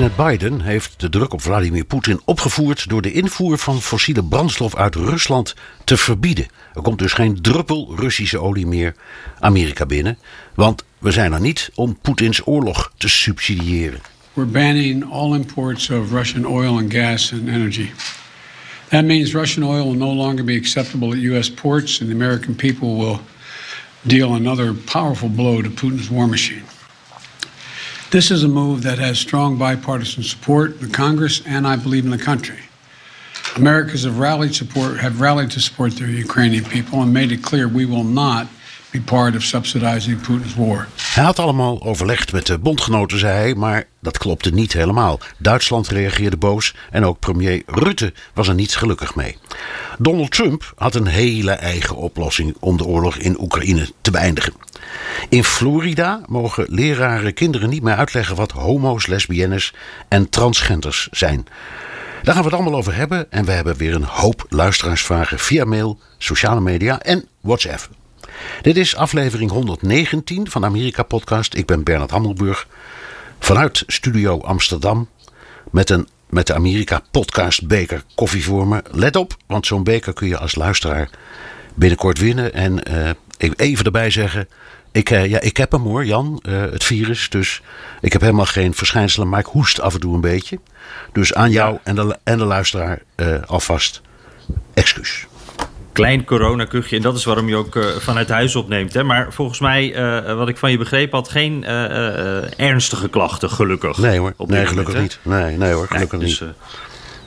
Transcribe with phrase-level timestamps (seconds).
[0.00, 4.76] President Biden heeft de druk op Vladimir Poetin opgevoerd door de invoer van fossiele brandstof
[4.76, 5.54] uit Rusland
[5.84, 6.46] te verbieden.
[6.74, 8.94] Er komt dus geen druppel Russische olie meer
[9.38, 10.18] Amerika binnen,
[10.54, 14.00] want we zijn er niet om Poetins oorlog te subsidiëren.
[14.32, 17.90] We're banning all imports of Russian oil and gas and energy.
[18.88, 21.50] That means Russian oil will no longer be acceptable at U.S.
[21.50, 23.18] ports, and the American people will
[24.00, 26.62] deal another powerful blow to Putin's war machine.
[28.10, 32.10] This is a move that has strong bipartisan support in Congress and I believe in
[32.10, 32.58] the country.
[33.54, 37.68] Americans have rallied support have rallied to support their Ukrainian people and made it clear
[37.68, 38.48] we will not
[38.90, 40.88] be part of subsidizing Putin's war.
[40.96, 45.20] Hij had allemaal overlegd met de bondgenoten, zei hij, maar dat klopte niet helemaal.
[45.38, 49.36] Duitsland reageerde boos en ook premier Rutte was er niet gelukkig mee.
[49.98, 54.52] Donald Trump had een hele eigen oplossing om de oorlog in Oekraïne te beëindigen.
[55.28, 59.74] In Florida mogen leraren kinderen niet meer uitleggen wat homo's, lesbiennes
[60.08, 61.46] en transgenders zijn.
[62.22, 65.64] Daar gaan we het allemaal over hebben en we hebben weer een hoop luisteraarsvragen via
[65.64, 67.88] mail, sociale media en WhatsApp.
[68.62, 71.54] Dit is aflevering 119 van Amerika Podcast.
[71.54, 72.66] Ik ben Bernard Hammelburg
[73.38, 75.08] vanuit Studio Amsterdam
[75.70, 78.82] met, een, met de Amerika Podcast beker koffie voor me.
[78.90, 81.10] Let op, want zo'n beker kun je als luisteraar
[81.74, 82.52] binnenkort winnen.
[82.52, 82.90] En
[83.38, 84.48] uh, even erbij zeggen,
[84.92, 87.28] ik, uh, ja, ik heb hem hoor, Jan, uh, het virus.
[87.28, 87.62] Dus
[88.00, 90.58] ik heb helemaal geen verschijnselen, maar ik hoest af en toe een beetje.
[91.12, 93.02] Dus aan jou en de, en de luisteraar
[93.46, 94.02] alvast
[94.74, 95.26] excuus
[95.92, 96.96] klein coronakuchje.
[96.96, 98.94] En dat is waarom je ook uh, vanuit huis opneemt.
[98.94, 99.02] Hè?
[99.02, 101.64] Maar volgens mij, uh, wat ik van je begrepen had, geen
[102.56, 103.98] ernstige klachten, gelukkig.
[103.98, 105.18] Nee hoor, nee, gelukkig niet.
[105.22, 106.50] Nee, nee hoor, gelukkig nee, dus, niet.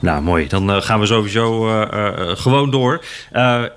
[0.04, 0.48] Nou, mooi.
[0.48, 3.04] Dan uh, gaan we sowieso uh, uh, gewoon door.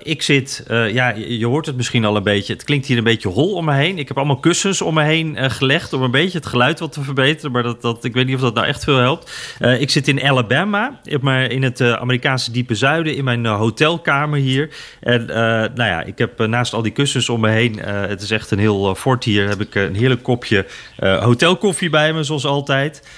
[0.02, 2.52] ik zit, ja, je, hoort het misschien al een beetje.
[2.52, 3.98] Het klinkt hier een beetje hol om me heen.
[3.98, 7.02] Ik heb allemaal kussens om me heen gelegd om een beetje het geluid wat te
[7.02, 7.52] verbeteren.
[7.52, 9.56] Maar dat, dat, ik weet niet of dat nou echt veel helpt.
[9.78, 11.00] ik zit in Alabama,
[11.48, 14.70] in het Amerikaanse diepe zuiden, in mijn hotelkamer hier.
[15.00, 15.26] En
[15.74, 18.58] nou ja, ik heb naast al die kussens om me heen, het is echt een
[18.58, 20.66] heel fort hier, heb ik een heerlijk kopje
[21.00, 23.08] hotelkoffie bij me, zoals altijd.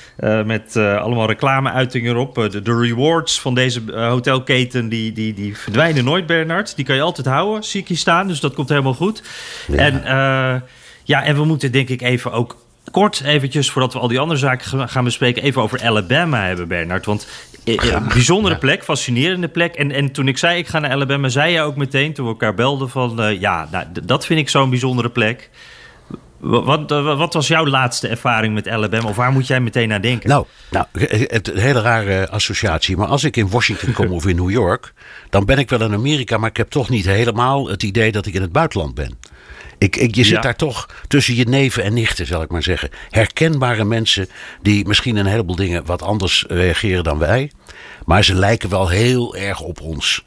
[0.44, 2.34] met allemaal reclameuitingen erop.
[2.34, 6.76] de, de rewards van deze uh, hotelketen, die, die, die verdwijnen nooit, Bernard.
[6.76, 8.28] Die kan je altijd houden, zie ik hier staan.
[8.28, 9.22] Dus dat komt helemaal goed.
[9.68, 9.76] Ja.
[9.76, 10.60] En, uh,
[11.04, 12.56] ja, en we moeten denk ik even ook
[12.90, 15.42] kort eventjes, voordat we al die andere zaken gaan bespreken...
[15.42, 17.06] even over Alabama hebben, Bernard.
[17.06, 17.26] Want
[17.64, 18.60] een eh, bijzondere ja.
[18.60, 19.74] plek, fascinerende plek.
[19.74, 22.12] En, en toen ik zei ik ga naar Alabama, zei je ook meteen...
[22.12, 25.50] toen we elkaar belden van, uh, ja, nou, dat vind ik zo'n bijzondere plek...
[26.40, 29.08] Wat, wat, was jouw laatste ervaring met Alabama?
[29.08, 30.28] Of waar moet jij meteen naar denken?
[30.28, 32.96] Nou, nou het, een hele rare associatie.
[32.96, 34.92] Maar als ik in Washington kom of in New York...
[35.30, 36.38] dan ben ik wel in Amerika...
[36.38, 39.18] maar ik heb toch niet helemaal het idee dat ik in het buitenland ben.
[39.78, 40.40] Ik, ik, je zit ja.
[40.40, 42.90] daar toch tussen je neven en nichten, zal ik maar zeggen.
[43.10, 44.28] Herkenbare mensen
[44.62, 47.50] die misschien een heleboel dingen wat anders reageren dan wij.
[48.04, 50.24] Maar ze lijken wel heel erg op ons.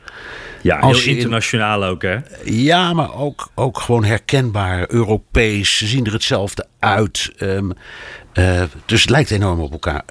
[0.61, 2.17] Ja, Als heel internationaal in, ook, hè?
[2.43, 5.77] Ja, maar ook, ook gewoon herkenbaar, Europees.
[5.77, 7.31] Ze zien er hetzelfde uit.
[7.39, 7.73] Um,
[8.33, 10.03] uh, dus het lijkt enorm op elkaar.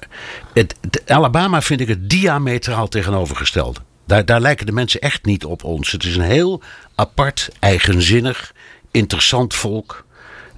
[0.53, 3.79] Het, het, Alabama vind ik het diametraal tegenovergestelde.
[4.05, 5.91] Daar, daar lijken de mensen echt niet op ons.
[5.91, 6.61] Het is een heel
[6.95, 8.53] apart, eigenzinnig,
[8.91, 10.05] interessant volk.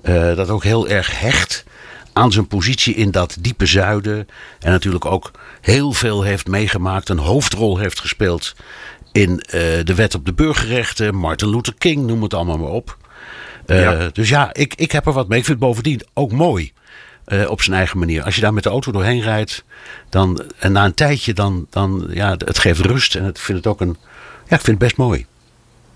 [0.03, 1.65] Uh, dat ook heel erg hecht
[2.17, 4.27] aan zijn positie in dat diepe zuiden.
[4.59, 5.31] En natuurlijk ook
[5.61, 8.55] heel veel heeft meegemaakt, een hoofdrol heeft gespeeld
[9.11, 9.51] in uh,
[9.83, 12.97] de wet op de burgerrechten, Martin Luther King, noem het allemaal maar op.
[13.65, 14.09] Uh, ja.
[14.13, 15.39] Dus ja, ik, ik heb er wat mee.
[15.39, 16.73] Ik vind het bovendien ook mooi.
[17.27, 18.23] Uh, op zijn eigen manier.
[18.23, 19.63] Als je daar met de auto doorheen rijdt,
[20.09, 23.15] dan, en na een tijdje, dan, dan ja, het geeft rust.
[23.15, 23.97] En ik vind het ook een,
[24.47, 25.25] ja, ik vind het best mooi.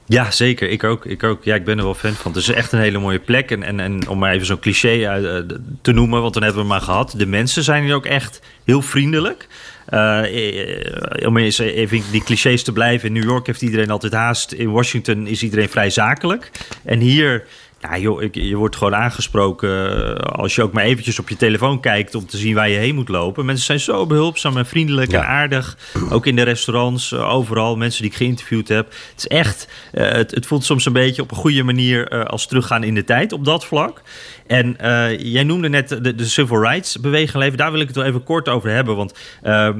[0.09, 0.69] Ja, zeker.
[0.69, 1.05] Ik ook.
[1.05, 1.43] Ik ook.
[1.43, 2.31] Ja, ik ben er wel fan van.
[2.31, 3.51] Het is echt een hele mooie plek.
[3.51, 6.61] En, en, en om maar even zo'n cliché uit, uh, te noemen, want dan hebben
[6.61, 7.13] we maar gehad.
[7.17, 9.47] De mensen zijn hier ook echt heel vriendelijk.
[9.93, 13.07] Uh, om eens even die clichés te blijven.
[13.07, 14.51] In New York heeft iedereen altijd haast.
[14.51, 16.51] In Washington is iedereen vrij zakelijk.
[16.85, 17.43] En hier
[17.81, 19.69] Ja, joh, ik, je wordt gewoon aangesproken
[20.17, 22.77] eh, als je ook maar eventjes op je telefoon kijkt om te zien waar je
[22.77, 23.45] heen moet lopen.
[23.45, 25.77] Mensen zijn zo behulpzaam en vriendelijk en aardig.
[26.09, 28.87] Ook in de restaurants, eh, overal, mensen die ik geïnterviewd heb.
[28.87, 32.23] Het is echt, uh, het, het, voelt soms een beetje op een goede manier uh,
[32.23, 34.01] als teruggaan in de tijd op dat vlak.
[34.49, 34.75] En
[35.19, 37.57] jij noemde net de, de civil rights beweging leven.
[37.57, 38.95] Daar wil ik het wel even kort over hebben.
[38.95, 39.13] Want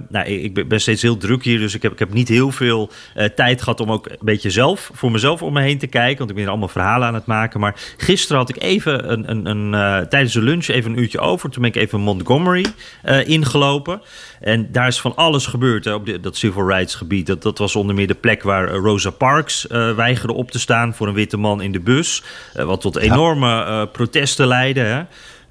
[0.10, 2.89] nou, ik ben steeds heel druk hier, dus ik heb, ik heb niet heel veel
[3.36, 6.18] tijd gehad om ook een beetje zelf, voor mezelf om me heen te kijken.
[6.18, 7.60] Want ik ben allemaal verhalen aan het maken.
[7.60, 11.19] Maar Gisteren had ik even een, een, een uh, tijdens de lunch even een uurtje
[11.19, 11.50] over.
[11.50, 12.66] Toen ben ik even Montgomery
[13.25, 14.01] ingelopen.
[14.39, 17.27] En daar is van alles gebeurd hè, op de, dat civil rights gebied.
[17.27, 20.94] Dat, dat was onder meer de plek waar eh, Rosa Parks weigerde op te staan
[20.94, 22.24] voor een witte man in de bus.
[22.54, 24.58] wat tot enorme protesten leidde.
[24.67, 25.01] Hè.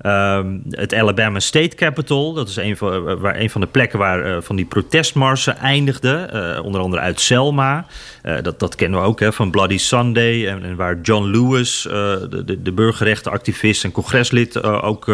[0.02, 4.26] Um, het Alabama State Capitol, dat is een van, waar, een van de plekken waar
[4.26, 6.37] uh, van die protestmarsen eindigden.
[6.37, 7.87] Uh, onder andere uit Selma.
[8.25, 10.49] Uh, dat, dat kennen we ook hè, van Bloody Sunday.
[10.49, 15.05] En, en waar John Lewis, de, de, de, burgerrechtenactivist en congreslid, ook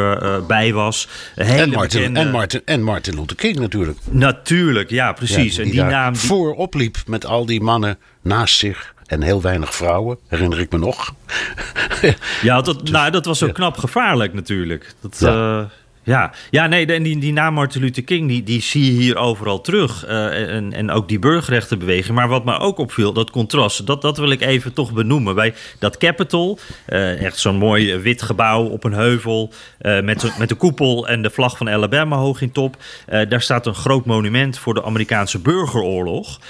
[0.46, 1.08] bij was.
[1.34, 2.20] En Martin, bekende...
[2.20, 3.98] en, Martin, en Martin Luther King natuurlijk.
[4.10, 5.56] Natuurlijk, ja, precies.
[5.56, 6.12] Ja, die en die naam.
[6.12, 6.22] Die...
[6.22, 10.78] Voor opliep met al die mannen naast zich en heel weinig vrouwen, herinner ik me
[10.78, 11.14] nog.
[12.42, 14.94] ja, dat, nou, dat was zo knap gevaarlijk natuurlijk.
[15.00, 15.58] Dat, ja.
[15.60, 15.64] Uh,
[16.04, 19.60] ja, ja nee, en die, naam Martin Luther King, die, die zie je hier overal
[19.60, 20.06] terug.
[20.06, 22.14] Uh, en, en ook die burgerrechtenbeweging.
[22.14, 25.34] Maar wat me ook opviel, dat contrast, dat, dat wil ik even toch benoemen.
[25.34, 26.58] Bij dat Capitol,
[26.88, 29.52] uh, echt zo'n mooi wit gebouw op een heuvel...
[30.02, 32.76] Met, met de koepel en de vlag van Alabama hoog in top.
[33.28, 36.40] daar staat een groot monument voor de Amerikaanse burgeroorlog.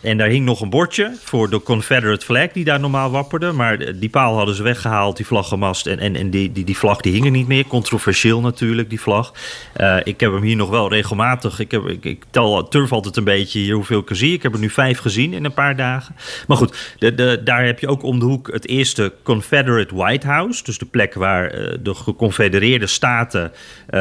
[0.00, 3.52] en daar hing nog een bordje voor de Confederate flag die daar normaal wapperde.
[3.52, 5.86] Maar die paal hadden ze weggehaald, die vlaggenmast.
[5.86, 9.00] En, en, en die, die, die vlag die hing er niet meer, controversieel natuurlijk, die
[9.00, 9.32] vlag.
[9.80, 11.58] Uh, ik heb hem hier nog wel regelmatig.
[11.58, 14.32] Ik, heb, ik, ik tel, turf altijd een beetje hier hoeveel ik er zie.
[14.32, 16.16] Ik heb er nu vijf gezien in een paar dagen.
[16.46, 20.26] Maar goed, de, de, daar heb je ook om de hoek het eerste Confederate White
[20.26, 20.64] House.
[20.64, 23.52] Dus de plek waar uh, de geconfedereerde staten
[23.90, 24.00] uh,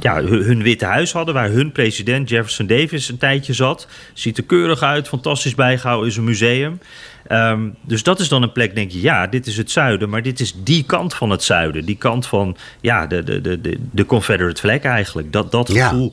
[0.00, 1.34] ja, hun, hun, witte huis hadden.
[1.34, 3.88] Waar hun president Jefferson Davis een tijdje zat.
[4.12, 6.78] Ziet er keurig uit, fantastisch bijgehouden, is een museum.
[7.28, 10.22] Um, dus dat is dan een plek, denk je, ja, dit is het zuiden, maar
[10.22, 11.84] dit is die kant van het zuiden.
[11.84, 15.32] Die kant van, ja, de, de, de, de Confederate flag eigenlijk.
[15.32, 16.12] Dat, dat gevoel.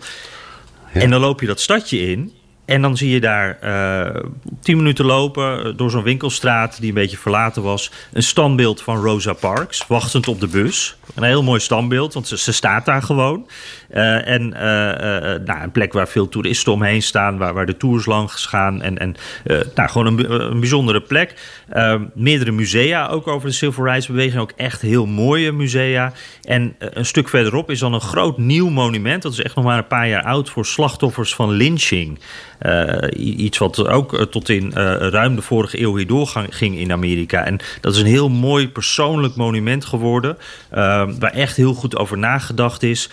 [0.93, 1.01] Ja.
[1.01, 2.33] En dan loop je dat stadje in
[2.65, 4.23] en dan zie je daar uh,
[4.61, 7.91] tien minuten lopen door zo'n winkelstraat die een beetje verlaten was.
[8.13, 10.95] Een standbeeld van Rosa Parks, wachtend op de bus.
[11.15, 13.47] Een heel mooi standbeeld, want ze, ze staat daar gewoon.
[13.93, 14.59] Uh, en uh,
[15.45, 18.81] nou, een plek waar veel toeristen omheen staan, waar, waar de tours langs gaan.
[18.81, 19.15] En, en
[19.75, 21.33] nou, gewoon een, bijzondere plek.
[22.13, 24.41] meerdere musea ook over de Civil Rights beweging.
[24.41, 26.13] Ook echt heel mooie musea.
[26.41, 29.21] En een stuk verderop is dan een groot nieuw monument.
[29.21, 32.19] Dat is echt nog maar een paar jaar oud voor slachtoffers van lynching.
[33.15, 37.45] Iets wat ook tot in ruim de vorige eeuw hierdoor ging in Amerika.
[37.45, 40.37] En dat is een heel mooi persoonlijk monument geworden.
[41.19, 43.09] waar echt heel goed over nagedacht is.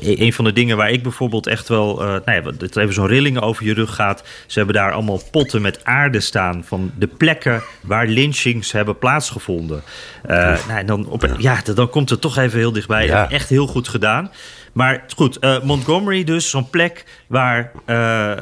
[0.00, 1.96] Een van de dingen waar ik bijvoorbeeld echt wel.
[1.96, 4.22] nou ja, dat even zo'n rilling over je rug gaat.
[4.46, 6.64] Ze hebben daar allemaal potten met aarde staan.
[6.64, 9.82] van de plekken waar lynchings hebben plaatsgevonden.
[10.26, 13.06] nou, dan, op, ja, dan komt het toch even heel dichtbij.
[13.06, 13.30] Ja.
[13.30, 14.30] Echt heel goed gedaan.
[14.76, 18.32] Maar goed, uh, Montgomery dus, zo'n plek waar uh,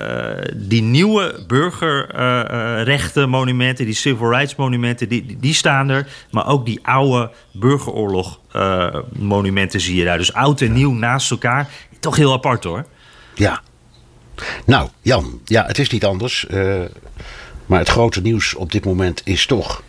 [0.54, 6.06] die nieuwe burgerrechten monumenten, die civil rights monumenten, die, die staan er.
[6.30, 8.40] Maar ook die oude burgeroorlog
[9.12, 10.18] monumenten zie je daar.
[10.18, 11.68] Dus oud en nieuw naast elkaar.
[12.00, 12.84] Toch heel apart hoor.
[13.34, 13.60] Ja.
[14.66, 16.46] Nou, Jan, ja, het is niet anders.
[17.66, 19.82] maar het grote nieuws op dit moment is toch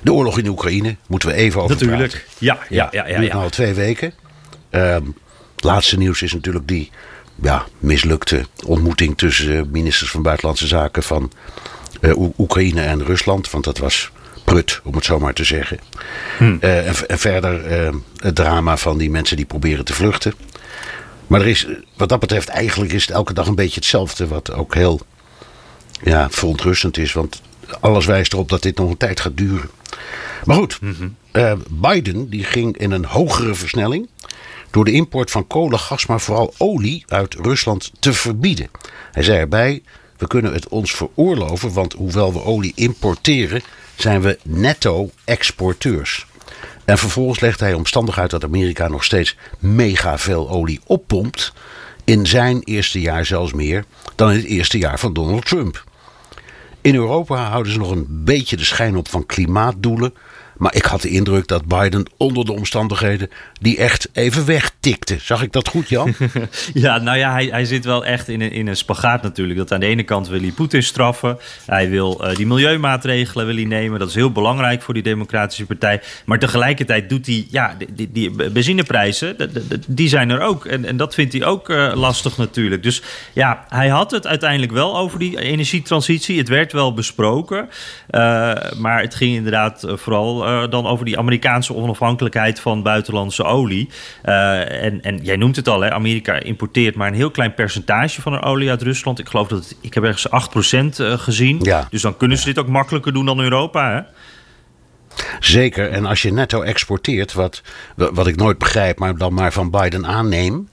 [0.00, 0.96] de oorlog in Oekraïne.
[1.06, 2.10] Moeten we even over Natuurlijk.
[2.10, 2.28] praten.
[2.38, 3.06] Ja, ja, ja.
[3.06, 3.34] ja, ja, ja.
[3.34, 4.12] al twee weken.
[4.70, 5.14] Um,
[5.62, 6.90] het laatste nieuws is natuurlijk die
[7.42, 11.32] ja, mislukte ontmoeting tussen ministers van Buitenlandse Zaken van
[12.00, 13.50] uh, Oekraïne en Rusland.
[13.50, 14.10] Want dat was
[14.44, 15.78] prut, om het zo maar te zeggen.
[16.38, 16.58] Hmm.
[16.60, 20.34] Uh, en, en, verder uh, het drama van die mensen die proberen te vluchten.
[21.26, 21.66] Maar er is,
[21.96, 24.26] wat dat betreft, eigenlijk is het elke dag een beetje hetzelfde.
[24.26, 25.00] Wat ook heel
[26.04, 27.12] ja, verontrustend is.
[27.12, 27.42] Want
[27.80, 29.70] alles wijst erop dat dit nog een tijd gaat duren.
[30.44, 31.62] Maar goed, mm -hmm.
[31.68, 34.08] Biden die ging in een hogere versnelling
[34.72, 38.70] door de import van kolen, gas, maar vooral olie uit Rusland te verbieden.
[39.12, 39.82] Hij zei erbij:
[40.16, 43.62] we kunnen het ons veroorloven, want hoewel we olie importeren,
[43.96, 46.26] zijn we netto-exporteurs.
[46.84, 51.52] En vervolgens legt hij omstandig uit dat Amerika nog steeds mega veel olie oppompt.
[52.04, 55.84] In zijn eerste jaar zelfs meer dan in het eerste jaar van Donald Trump.
[56.80, 60.14] In Europa houden ze nog een beetje de schijn op van klimaatdoelen.
[60.62, 65.16] Maar ik had de indruk dat Biden onder de omstandigheden die echt even wegtikte.
[65.20, 66.14] Zag ik dat goed, Jan?
[66.74, 69.58] ja, nou ja, hij, hij zit wel echt in een, in een spagaat natuurlijk.
[69.58, 71.38] Dat aan de ene kant wil hij Poetin straffen.
[71.66, 73.98] Hij wil uh, die milieumaatregelen wil hij nemen.
[73.98, 76.00] Dat is heel belangrijk voor die Democratische Partij.
[76.24, 79.36] Maar tegelijkertijd doet hij, ja, die, die benzineprijzen,
[79.86, 80.64] die zijn er ook.
[80.64, 82.82] En, en dat vindt hij ook uh, lastig natuurlijk.
[82.82, 83.02] Dus
[83.32, 86.38] ja, hij had het uiteindelijk wel over die energietransitie.
[86.38, 87.68] Het werd wel besproken.
[88.10, 93.88] Uh, maar het ging inderdaad vooral uh, dan over die Amerikaanse onafhankelijkheid van buitenlandse olie.
[94.24, 98.22] Uh, en, en jij noemt het al, hè, Amerika importeert maar een heel klein percentage
[98.22, 99.18] van hun olie uit Rusland.
[99.18, 100.28] Ik geloof dat het, ik heb ergens
[100.98, 101.58] 8% gezien.
[101.62, 101.86] Ja.
[101.90, 103.92] Dus dan kunnen ze dit ook makkelijker doen dan Europa.
[103.92, 104.00] Hè?
[105.40, 105.90] Zeker.
[105.90, 107.62] En als je netto exporteert, wat,
[107.96, 110.68] wat ik nooit begrijp, maar dan maar van Biden aanneem.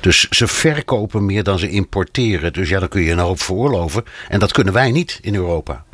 [0.00, 2.52] Dus ze verkopen meer dan ze importeren.
[2.52, 4.04] Dus ja, dan kun je een hoop veroorloven.
[4.28, 5.84] En dat kunnen wij niet in Europa.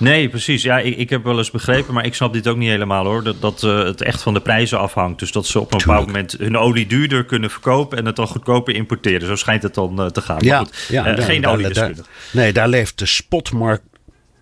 [0.00, 0.62] Nee, precies.
[0.62, 3.22] Ja, ik, ik heb wel eens begrepen, maar ik snap dit ook niet helemaal hoor.
[3.22, 5.18] Dat, dat uh, het echt van de prijzen afhangt.
[5.18, 8.26] Dus dat ze op een bepaald moment hun olie duurder kunnen verkopen en het dan
[8.26, 9.26] goedkoper importeren.
[9.26, 10.38] Zo schijnt het dan uh, te gaan.
[10.40, 11.96] Ja, maar goed, ja, uh, geen
[12.32, 13.82] Nee, daar leeft de spotmarkt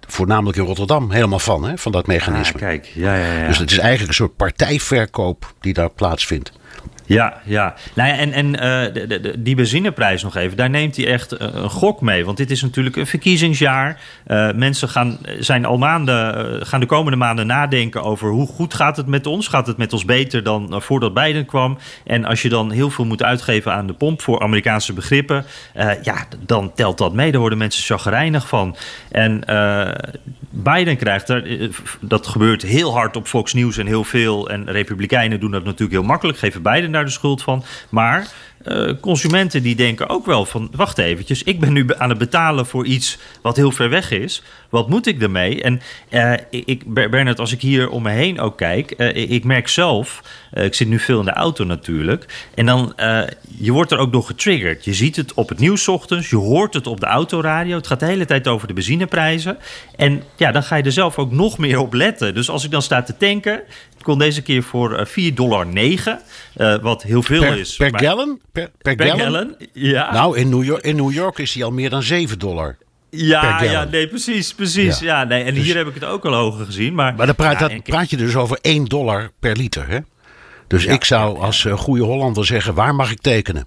[0.07, 2.61] voornamelijk in Rotterdam helemaal van, hè, van dat mechanisme.
[2.61, 3.47] Ah, kijk, ja, ja, ja.
[3.47, 6.53] Dus het is eigenlijk een soort partijverkoop die daar plaatsvindt.
[7.09, 7.75] Ja, ja.
[7.95, 11.33] Nou ja, en, en uh, de, de, die benzineprijs nog even, daar neemt hij echt
[11.33, 12.25] uh, een gok mee.
[12.25, 14.01] Want dit is natuurlijk een verkiezingsjaar.
[14.27, 18.97] Uh, mensen gaan, zijn al maanden, gaan de komende maanden nadenken over hoe goed gaat
[18.97, 19.49] het met ons?
[19.49, 21.79] Gaat het met ons beter dan voordat Biden kwam?
[22.05, 25.45] En als je dan heel veel moet uitgeven aan de pomp voor Amerikaanse begrippen,
[26.03, 27.31] ja, dan telt dat mee.
[27.31, 28.77] Daar worden mensen chagrijnig van.
[29.11, 29.45] En
[30.51, 34.51] Biden krijgt er, dat gebeurt heel hard op Fox News en heel veel.
[34.51, 37.65] En Republikeinen doen dat natuurlijk heel makkelijk, geven Biden daar de schuld van.
[37.89, 38.29] Maar
[38.65, 40.69] uh, consumenten die denken ook wel van...
[40.73, 44.43] wacht eventjes, ik ben nu aan het betalen voor iets wat heel ver weg is.
[44.69, 45.63] Wat moet ik ermee?
[45.63, 48.95] En uh, ik, Bernard, als ik hier om me heen ook kijk...
[48.97, 52.49] Uh, ik merk zelf, ik zit nu veel in de auto natuurlijk...
[52.55, 52.93] en dan,
[53.59, 54.85] je wordt er ook door getriggerd.
[54.85, 57.77] Je ziet het op het nieuws ochtends, je hoort het op de autoradio...
[57.77, 59.59] het gaat de hele tijd over de benzineprijzen.
[59.97, 62.35] En ja, dan ga je er zelf ook nog meer op letten.
[62.35, 63.63] Dus als ik dan sta te tanken...
[63.99, 67.77] Ik kon deze keer voor 4,9 dollar, uh, wat heel veel per, is.
[67.77, 68.41] Per gallon?
[68.53, 69.21] Per, per, per gallon?
[69.21, 69.57] gallon?
[69.73, 70.13] Ja.
[70.13, 72.77] Nou, in New, York, in New York is hij al meer dan 7 dollar.
[73.11, 74.99] Ja, ja, nee, precies, precies.
[74.99, 75.07] Ja.
[75.07, 76.95] ja nee, en dus, hier heb ik het ook al hoger gezien.
[76.95, 79.99] Maar, maar dan praat, ja, dat, praat je dus over 1 dollar per liter, hè?
[80.67, 83.67] Dus ik zou als uh, goede Hollander zeggen, waar mag ik tekenen?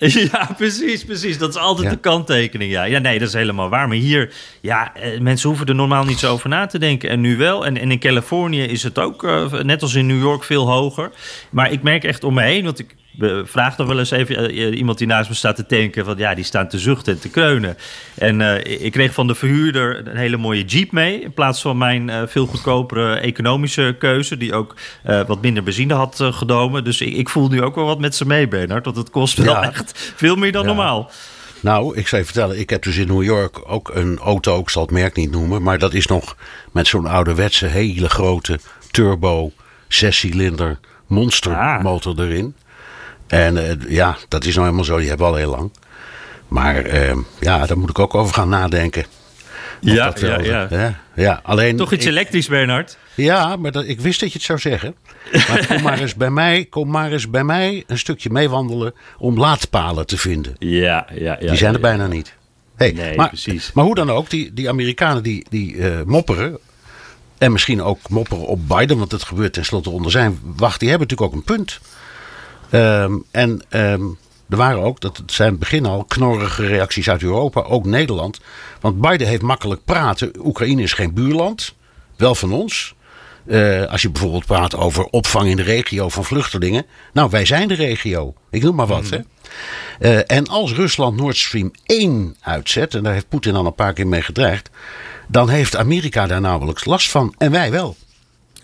[0.32, 1.38] Ja, precies, precies.
[1.38, 1.94] Dat is altijd ja.
[1.94, 2.72] de kanttekening.
[2.72, 2.84] Ja.
[2.84, 3.88] ja, nee, dat is helemaal waar.
[3.88, 7.10] Maar hier, ja, mensen hoeven er normaal niet zo over na te denken.
[7.10, 7.66] En nu wel.
[7.66, 11.10] En, en in Californië is het ook, uh, net als in New York, veel hoger.
[11.50, 12.94] Maar ik merk echt om me heen, want ik
[13.44, 16.04] vraag dan wel eens even uh, iemand die naast me staat te tanken.
[16.04, 17.76] Van ja, die staan te zuchten en te kreunen.
[18.14, 21.20] En uh, ik kreeg van de verhuurder een hele mooie Jeep mee.
[21.20, 24.36] In plaats van mijn uh, veel goedkopere economische keuze.
[24.36, 24.74] Die ook
[25.26, 26.84] wat minder benzine had genomen.
[26.84, 28.84] Dus ik, ik, voel nu ook wel wat met ze mee, Bernard.
[28.84, 29.62] Want het kost wel ja.
[29.62, 30.68] echt veel meer dan ja.
[30.68, 31.10] normaal.
[31.60, 34.70] Nou, ik zou je vertellen, ik heb dus in New York ook een auto, ik
[34.70, 36.36] zal het merk niet noemen, maar dat is nog
[36.72, 38.58] met zo'n ouderwetse, hele grote
[38.90, 39.52] turbo,
[39.88, 42.24] zescilinder monstermotor ah.
[42.24, 42.54] erin.
[43.30, 45.70] En uh, ja, dat is nou helemaal zo, die hebben we al heel lang.
[46.48, 49.04] Maar uh, ja, daar moet ik ook over gaan nadenken.
[49.80, 50.66] Ja, ja, ja.
[50.70, 51.40] ja, ja.
[51.42, 52.96] Alleen, Toch iets ik, elektrisch, Bernard?
[53.14, 54.94] Ja, maar dat, ik wist dat je het zou zeggen.
[55.32, 59.38] Maar kom maar, eens bij mij, kom maar eens bij mij een stukje meewandelen om
[59.38, 60.54] laadpalen te vinden.
[60.58, 61.48] Ja, ja, ja.
[61.48, 62.34] Die zijn er ja, bijna niet.
[62.76, 63.72] Hey, nee, maar, precies.
[63.72, 66.58] Maar hoe dan ook, die, die Amerikanen die, die uh, mopperen.
[67.38, 70.80] En misschien ook mopperen op Biden, want het gebeurt tenslotte onder zijn wacht.
[70.80, 71.80] Die hebben natuurlijk ook een punt.
[72.72, 77.84] Um, en um, er waren ook, dat zijn begin al, knorrige reacties uit Europa, ook
[77.84, 78.40] Nederland.
[78.80, 80.32] Want Biden heeft makkelijk praten.
[80.38, 81.74] Oekraïne is geen buurland,
[82.16, 82.94] wel van ons.
[83.46, 86.86] Uh, als je bijvoorbeeld praat over opvang in de regio van vluchtelingen.
[87.12, 88.34] Nou, wij zijn de regio.
[88.50, 89.10] Ik noem maar wat.
[89.10, 89.10] Mm.
[89.10, 89.18] Hè.
[90.00, 93.92] Uh, en als Rusland Nord Stream 1 uitzet, en daar heeft Poetin al een paar
[93.92, 94.70] keer mee gedreigd.
[95.28, 97.34] dan heeft Amerika daar nauwelijks last van.
[97.38, 97.96] En wij wel.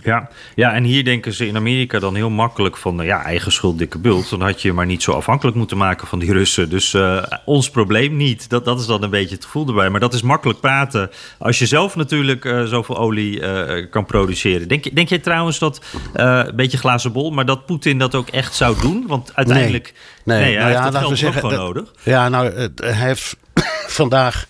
[0.07, 0.29] Ja.
[0.55, 2.97] ja, en hier denken ze in Amerika dan heel makkelijk van...
[2.97, 4.31] ja, eigen schuld, dikke bult.
[4.31, 6.71] Dan had je maar niet zo afhankelijk moeten maken van die Russen.
[6.71, 8.49] Dus uh, ons probleem niet.
[8.49, 9.91] Dat, dat is dan een beetje het gevoel erbij.
[9.91, 14.69] Maar dat is makkelijk praten als je zelf natuurlijk uh, zoveel olie uh, kan produceren.
[14.69, 15.81] Denk, denk jij trouwens dat,
[16.13, 17.31] een beetje glazen bol...
[17.31, 19.05] maar dat Poetin dat ook echt zou doen?
[19.07, 19.95] Want uiteindelijk...
[20.25, 21.95] Nee, nee, nee nou hij ja, heeft dat geld zeggen, ook gewoon dat, nodig.
[22.03, 23.37] Ja, nou, hij heeft
[24.01, 24.47] vandaag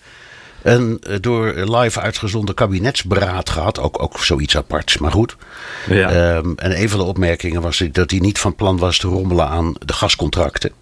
[0.66, 3.80] een door live uitgezonden kabinetsberaad gehad.
[3.80, 5.36] Ook, ook zoiets aparts, maar goed.
[5.88, 6.36] Ja.
[6.36, 9.48] Um, en een van de opmerkingen was dat hij niet van plan was te rommelen
[9.48, 10.72] aan de gascontracten.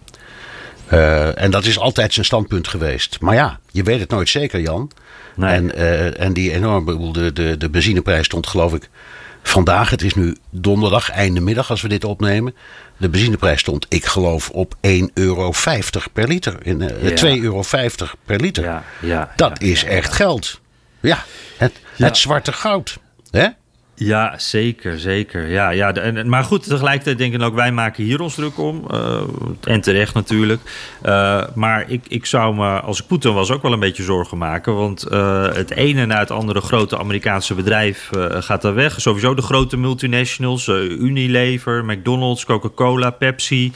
[0.93, 3.17] Uh, en dat is altijd zijn standpunt geweest.
[3.19, 4.91] Maar ja, je weet het nooit zeker, Jan.
[5.35, 5.53] Nee.
[5.53, 8.89] En, uh, en die enorme, de, de, de benzineprijs stond geloof ik
[9.43, 12.55] vandaag, het is nu donderdag, einde middag als we dit opnemen.
[12.97, 15.53] De benzineprijs stond, ik geloof, op 1,50 euro
[16.13, 16.65] per liter.
[16.65, 17.15] In, uh, Ja.
[17.35, 17.63] 2,50 euro
[18.25, 18.63] per liter.
[18.63, 20.59] Ja, ja, Dat is echt geld.
[20.99, 21.23] Ja,
[21.57, 22.05] het, Ja.
[22.05, 22.97] het zwarte goud.
[23.31, 23.47] Hè?
[23.97, 25.47] Ja, zeker, zeker.
[25.49, 25.93] Ja, ja,
[26.25, 28.83] maar goed, tegelijkertijd denk ik ook, wij maken hier ons druk om.
[28.91, 29.21] eh,
[29.63, 30.61] en terecht natuurlijk.
[31.01, 34.37] Eh, maar ik, ik zou me, als ik Poetin was, ook wel een beetje zorgen
[34.37, 34.75] maken.
[34.75, 39.01] Want eh, het ene na het andere grote Amerikaanse bedrijf gaat daar weg.
[39.01, 43.71] Sowieso de grote multinationals, Unilever, McDonald's, Coca-Cola, Pepsi.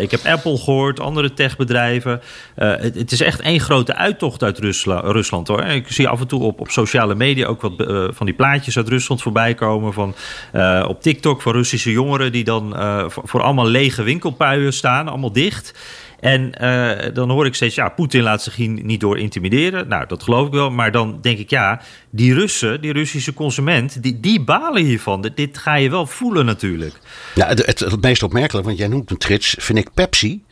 [0.00, 2.20] Ik heb Apple gehoord, andere techbedrijven.
[2.54, 5.48] Het, het is echt één grote uittocht uit Rusla- Rusland.
[5.48, 5.62] hoor.
[5.64, 7.72] Ik zie af en toe op, op sociale media ook wat
[8.14, 9.92] van die plaatjes uit Rusland voorbij komen.
[9.92, 10.14] Van,
[10.52, 15.32] eh, op TikTok van Russische jongeren die dan eh, voor, allemaal lege winkelpuien staan, allemaal
[15.32, 15.74] dicht.
[16.20, 19.88] En eh, dan hoor ik steeds, ja, Poetin laat zich hier niet door intimideren.
[19.88, 20.70] Nou, dat geloof ik wel.
[20.70, 25.30] Maar dan denk ik, ja, die Russen, die Russische consument, die, die balen hiervan.
[25.34, 26.94] Dit, ga je wel voelen natuurlijk.
[27.34, 30.44] Ja, het, het, meest opmerkelijk, want jij noemt een trits, vind ik Pepsi.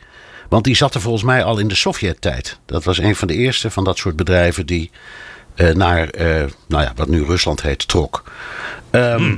[0.49, 2.59] Want die zat er volgens mij al in de Sovjet-tijd.
[2.65, 4.91] Dat was een van de eerste van dat soort bedrijven die
[5.55, 8.23] naar, eh, nou ja, wat nu Rusland heet, trok.
[8.89, 9.35] Ehm,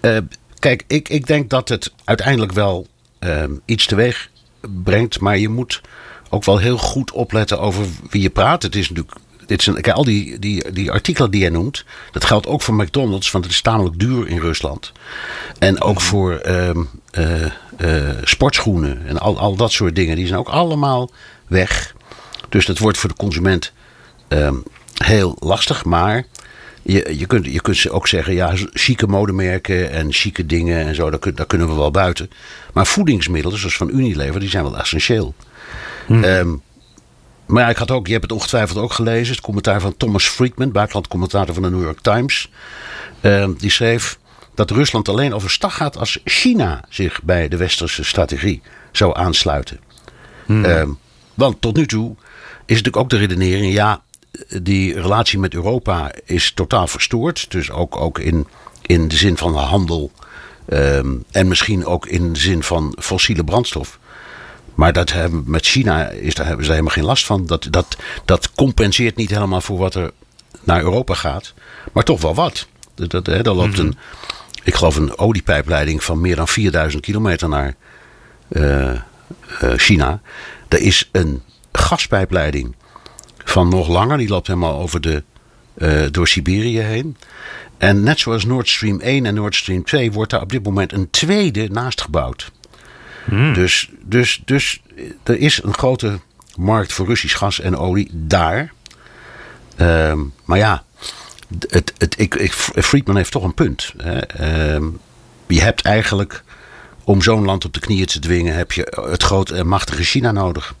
[0.00, 0.18] eh,
[0.58, 2.86] kijk, ik, ik denk dat het uiteindelijk wel
[3.18, 4.30] ehm, iets teweeg
[4.60, 5.20] brengt.
[5.20, 5.80] Maar je moet
[6.28, 8.62] ook wel heel goed opletten over wie je praat.
[8.62, 9.16] Het is natuurlijk.
[9.46, 12.74] Dit zijn, kijk, al die, die, die artikelen die jij noemt, dat geldt ook voor
[12.74, 14.92] McDonald's, want het is tamelijk duur in Rusland.
[15.58, 17.44] En ook voor ehm, eh,
[17.76, 21.10] eh, sportschoenen en al, al dat soort dingen, die zijn ook allemaal
[21.46, 21.94] weg.
[22.48, 23.72] Dus dat wordt voor de consument
[25.04, 25.84] heel lastig.
[25.84, 26.24] Maar
[26.82, 30.94] je, je, kunt, je kunt ze ook zeggen, ja, chique modemerken en chique dingen en
[30.94, 32.30] zo, daar, kun- daar kunnen we wel buiten.
[32.72, 35.34] Maar voedingsmiddelen, zoals van Unilever, die zijn wel essentieel.
[36.08, 36.48] Ehm,
[37.46, 40.24] maar ja, ik had ook, je hebt het ongetwijfeld ook gelezen, het commentaar van Thomas
[40.28, 42.50] Friedman, buitenlandcommentator van de New York Times.
[43.20, 44.18] Ehm, die schreef
[44.54, 48.62] dat Rusland alleen overstag gaat als China zich bij de westerse strategie
[48.92, 49.80] zou aansluiten.
[50.64, 50.90] Ehm,
[51.34, 52.14] want tot nu toe
[52.66, 54.02] is natuurlijk ook de redenering, ja,
[54.62, 57.50] die relatie met Europa is totaal verstoord.
[57.50, 58.46] Dus ook, ook in,
[58.82, 60.10] in de zin van handel
[60.66, 63.98] ehm, en misschien ook in de zin van fossiele brandstof.
[64.74, 67.46] Maar dat hebben, met China is, daar hebben ze helemaal geen last van.
[67.46, 70.10] Dat, dat, dat compenseert niet helemaal voor wat er
[70.64, 71.54] naar Europa gaat.
[71.92, 72.66] Maar toch wel wat.
[72.94, 73.96] Dat, dat, hè, daar loopt een,
[74.62, 77.74] ik geloof een oliepijpleiding van meer dan 4000 kilometer naar
[78.48, 79.00] eh, eh,
[79.76, 80.20] China.
[80.68, 82.74] Er is een gaspijpleiding
[83.50, 84.18] van nog langer.
[84.18, 85.22] Die loopt helemaal over de,
[85.74, 87.16] eh, door Siberië heen.
[87.78, 90.92] En net zoals Nord Stream 1 en Nord Stream 2 wordt daar op dit moment
[90.92, 92.52] een tweede naast gebouwd.
[93.54, 94.82] Dus, dus, dus
[95.22, 96.18] er is een grote
[96.56, 98.72] markt voor Russisch gas en olie daar.
[99.76, 100.84] Ehm, maar ja,
[101.68, 103.92] het, het, ik, ik, Friedman heeft toch een punt.
[103.96, 104.18] Hè.
[104.18, 104.84] Ehm,
[105.46, 106.42] je hebt eigenlijk,
[107.04, 110.32] om zo'n land op de knieën te dwingen, heb je het grote en machtige China
[110.32, 110.74] nodig.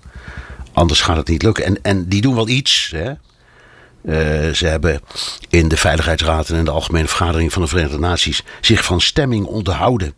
[0.76, 1.64] Anders gaat het niet lukken.
[1.64, 2.92] En, en die doen wel iets.
[2.94, 3.08] Hè.
[3.08, 5.00] Eh, ze hebben
[5.48, 9.46] in de Veiligheidsraad en in de Algemene Vergadering van de Verenigde Naties zich van stemming
[9.46, 10.14] onthouden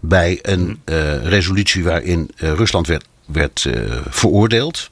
[0.00, 3.66] bij een eh, resolutie waarin eh, Rusland werd, werd
[4.08, 4.90] veroordeeld.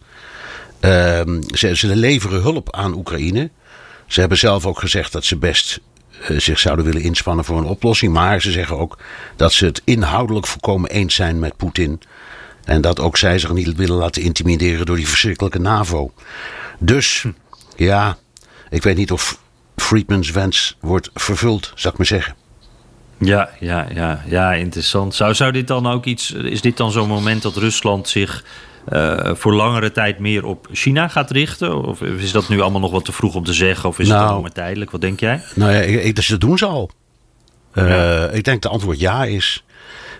[0.80, 3.50] Ehm, ze, ze leveren hulp aan Oekraïne.
[4.06, 5.80] Ze hebben zelf ook gezegd dat ze best
[6.36, 8.12] zich zouden willen inspannen voor een oplossing.
[8.12, 8.98] Maar ze zeggen ook
[9.36, 12.00] dat ze het inhoudelijk volkomen eens zijn met Poetin.
[12.64, 16.12] En dat ook zij zich niet willen laten intimideren door die verschrikkelijke NAVO.
[16.78, 17.24] Dus
[17.76, 18.16] ja,
[18.70, 19.40] ik weet niet of
[19.76, 22.34] Friedmans wens wordt vervuld, zou ik maar zeggen.
[23.18, 25.14] Ja, ja, ja, ja, interessant.
[25.14, 26.32] Zou, zou dit dan ook iets.
[26.32, 28.44] Is dit dan zo'n moment dat Rusland zich
[28.88, 31.82] eh, voor langere tijd meer op China gaat richten?
[31.84, 33.88] Of is dat nu allemaal nog wat te vroeg om te zeggen?
[33.88, 34.22] Of is het Nou.
[34.22, 34.90] allemaal maar tijdelijk?
[34.90, 35.42] Wat denk jij?
[35.54, 36.90] Nou ja, ik, ik- dus dat doen ze al.
[37.74, 38.24] Ja.
[38.28, 39.64] Ik denk dat het antwoord ja is.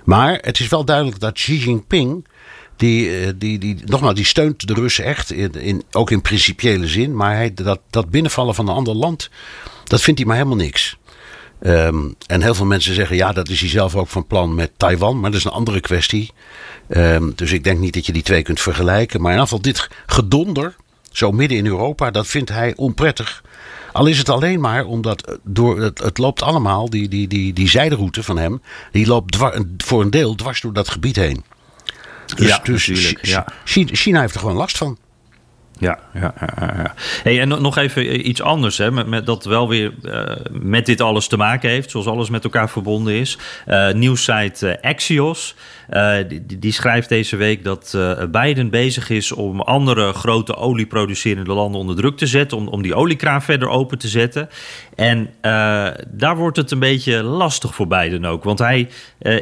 [0.04, 2.26] Maar het is wel duidelijk dat Xi Jinping.
[2.80, 7.16] Die, eh, die, die, nogmaals, die steunt de Russen echt, in, ook in principiële zin.
[7.16, 9.30] Maar hij, dat, dat binnenvallen van een ander land,
[9.84, 10.96] dat vindt hij maar helemaal niks.
[11.60, 14.70] Ehm, en heel veel mensen zeggen, ja, dat is hij zelf ook van plan met
[14.76, 15.20] Taiwan.
[15.20, 16.30] Maar dat is een andere kwestie.
[16.88, 19.20] Ehm, dus ik denk niet dat je die twee kunt vergelijken.
[19.20, 20.76] Maar in geval dit gedonder,
[21.10, 23.42] zo midden in Europa, dat vindt hij onprettig.
[23.92, 27.68] Al is het alleen maar omdat eh, door, het, loopt allemaal, die, die, die, die
[27.68, 28.62] zijderoute van hem,
[28.92, 29.36] die loopt
[29.76, 31.44] voor een deel dwars door dat gebied heen.
[32.34, 32.48] Dus,
[33.22, 34.98] Ja, dus China heeft er gewoon last van.
[35.80, 39.92] Ja, ja, ja, Hey, en nog even iets anders, hè, met, met dat wel weer
[40.02, 43.38] uh, met dit alles te maken heeft, zoals alles met elkaar verbonden is.
[43.68, 45.54] Uh, nieuwssite uh, Axios.
[46.28, 47.98] Die, die, schrijft deze week dat
[48.30, 52.58] Biden bezig is om andere grote olieproducerende landen onder druk te zetten.
[52.58, 54.48] Om, om die oliekraan verder open te zetten.
[54.94, 55.30] En
[56.08, 58.44] daar wordt het een beetje lastig voor Biden ook.
[58.44, 58.88] Want hij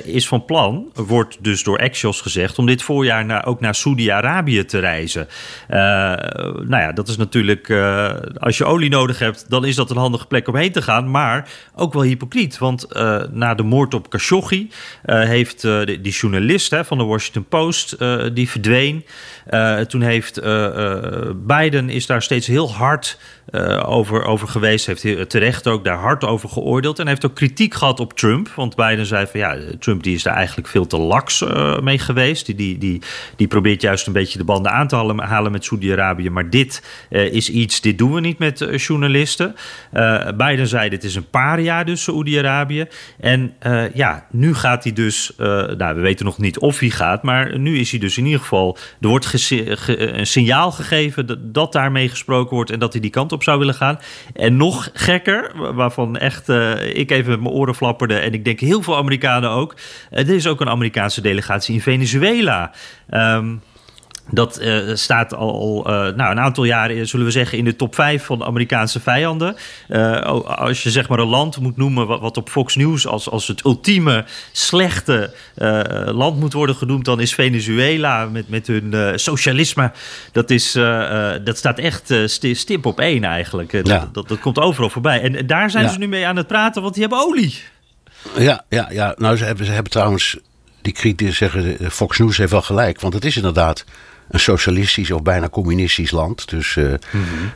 [0.04, 4.64] is van plan, wordt dus door Axios gezegd, om dit voorjaar naar, ook naar Saudi-Arabië
[4.64, 5.28] te reizen.
[6.66, 7.70] Nou ja, dat is natuurlijk,
[8.38, 11.10] als je olie nodig hebt, dan is dat een handige plek om heen te gaan.
[11.10, 12.58] Maar ook wel hypocriet.
[12.58, 12.86] Want
[13.32, 14.70] na de moord op Khashoggi
[15.04, 17.96] heeft die journalist hè, van de Washington Post,
[18.34, 19.04] die verdween.
[19.88, 20.40] Toen heeft
[21.46, 23.18] Biden is daar steeds heel hard
[23.84, 24.86] over, over geweest.
[24.86, 26.98] Heeft terecht ook daar hard over geoordeeld.
[26.98, 28.48] En heeft ook kritiek gehad op Trump.
[28.48, 31.44] Want Biden zei van ja, Trump die is daar eigenlijk veel te laks
[31.82, 32.46] mee geweest.
[32.46, 33.02] Die, die, die,
[33.36, 36.17] die probeert juist een beetje de banden aan te halen, halen met Saudi-Arabië.
[36.30, 39.56] Maar dit is iets, dit doen we niet met journalisten.
[40.36, 42.86] Biden zei dit is een paar jaar dus Saudi-Arabië.
[43.20, 43.54] En
[43.94, 47.22] ja, nu gaat hij dus, nou we weten nog niet of hij gaat.
[47.22, 49.52] Maar nu is hij dus in ieder geval, er wordt
[49.86, 53.58] een signaal gegeven dat, dat daarmee gesproken wordt en dat hij die kant op zou
[53.58, 53.98] willen gaan.
[54.34, 56.48] En nog gekker, waarvan echt
[56.92, 59.76] ik even met mijn oren flapperde en ik denk heel veel Amerikanen ook.
[60.10, 62.72] Er is ook een Amerikaanse delegatie in Venezuela.
[63.10, 63.62] Um,
[64.30, 67.94] dat uh, staat al uh, nou, een aantal jaren, zullen we zeggen, in de top
[67.94, 69.56] 5 van Amerikaanse vijanden.
[69.88, 73.30] Uh, als je zeg maar een land moet noemen wat, wat op Fox News als,
[73.30, 75.34] als het ultieme slechte
[76.06, 79.92] land moet worden genoemd, dan is Venezuela met, met hun socialisme.
[80.32, 80.72] Dat, is,
[81.44, 82.14] dat staat echt
[82.52, 83.72] stip op één eigenlijk.
[83.72, 83.82] Ja.
[83.82, 85.20] Dat, dat, dat, komt overal voorbij.
[85.20, 85.90] En daar zijn ja.
[85.90, 87.62] ze nu mee aan het praten, want die hebben olie.
[88.36, 89.14] Ja, ja, ja.
[89.16, 90.38] nou ze hebben, ze hebben trouwens
[90.82, 93.00] die kritisch zeggen, Fox News heeft wel gelijk.
[93.00, 93.84] Want het is inderdaad
[94.28, 96.48] een socialistisch of bijna communistisch land.
[96.48, 96.94] Dus, uh,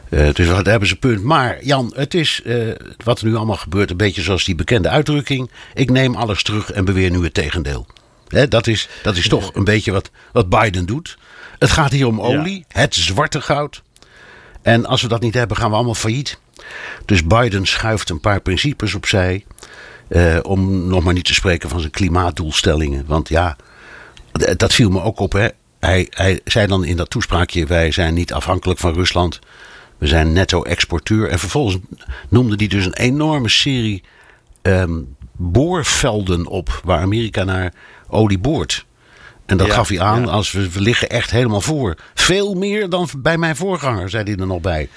[0.08, 1.22] dus daar hebben ze punt.
[1.22, 4.88] Maar Jan, het is uh, wat er nu allemaal gebeurt, een beetje zoals die bekende
[4.88, 5.50] uitdrukking.
[5.74, 7.86] Ik neem alles terug en beweer nu het tegendeel.
[8.28, 11.18] Hè, dat is, dat is toch een beetje wat, wat Biden doet.
[11.58, 12.80] Het gaat hier om olie, ja.
[12.80, 13.82] het zwarte goud.
[14.62, 16.38] En als we dat niet hebben, gaan we allemaal failliet.
[17.04, 19.44] Dus Biden schuift een paar principes opzij.
[20.42, 23.04] om nog maar niet te spreken van zijn klimaatdoelstellingen.
[23.06, 23.56] Want ja,
[24.56, 25.32] dat viel me ook op.
[25.32, 25.48] Hè
[25.86, 29.38] hij, hij zei dan in dat toespraakje: wij zijn niet afhankelijk van Rusland.
[29.98, 31.28] We zijn netto-exporteur.
[31.28, 31.78] En vervolgens
[32.28, 34.02] noemde hij dus een enorme serie
[34.62, 37.72] um, boorvelden op waar Amerika naar
[38.08, 38.86] olie boort.
[39.46, 40.30] En dat ja, gaf hij aan ja.
[40.30, 41.96] als we, we liggen echt helemaal voor.
[42.14, 44.88] Veel meer dan bij mijn voorganger, zei hij er nog bij.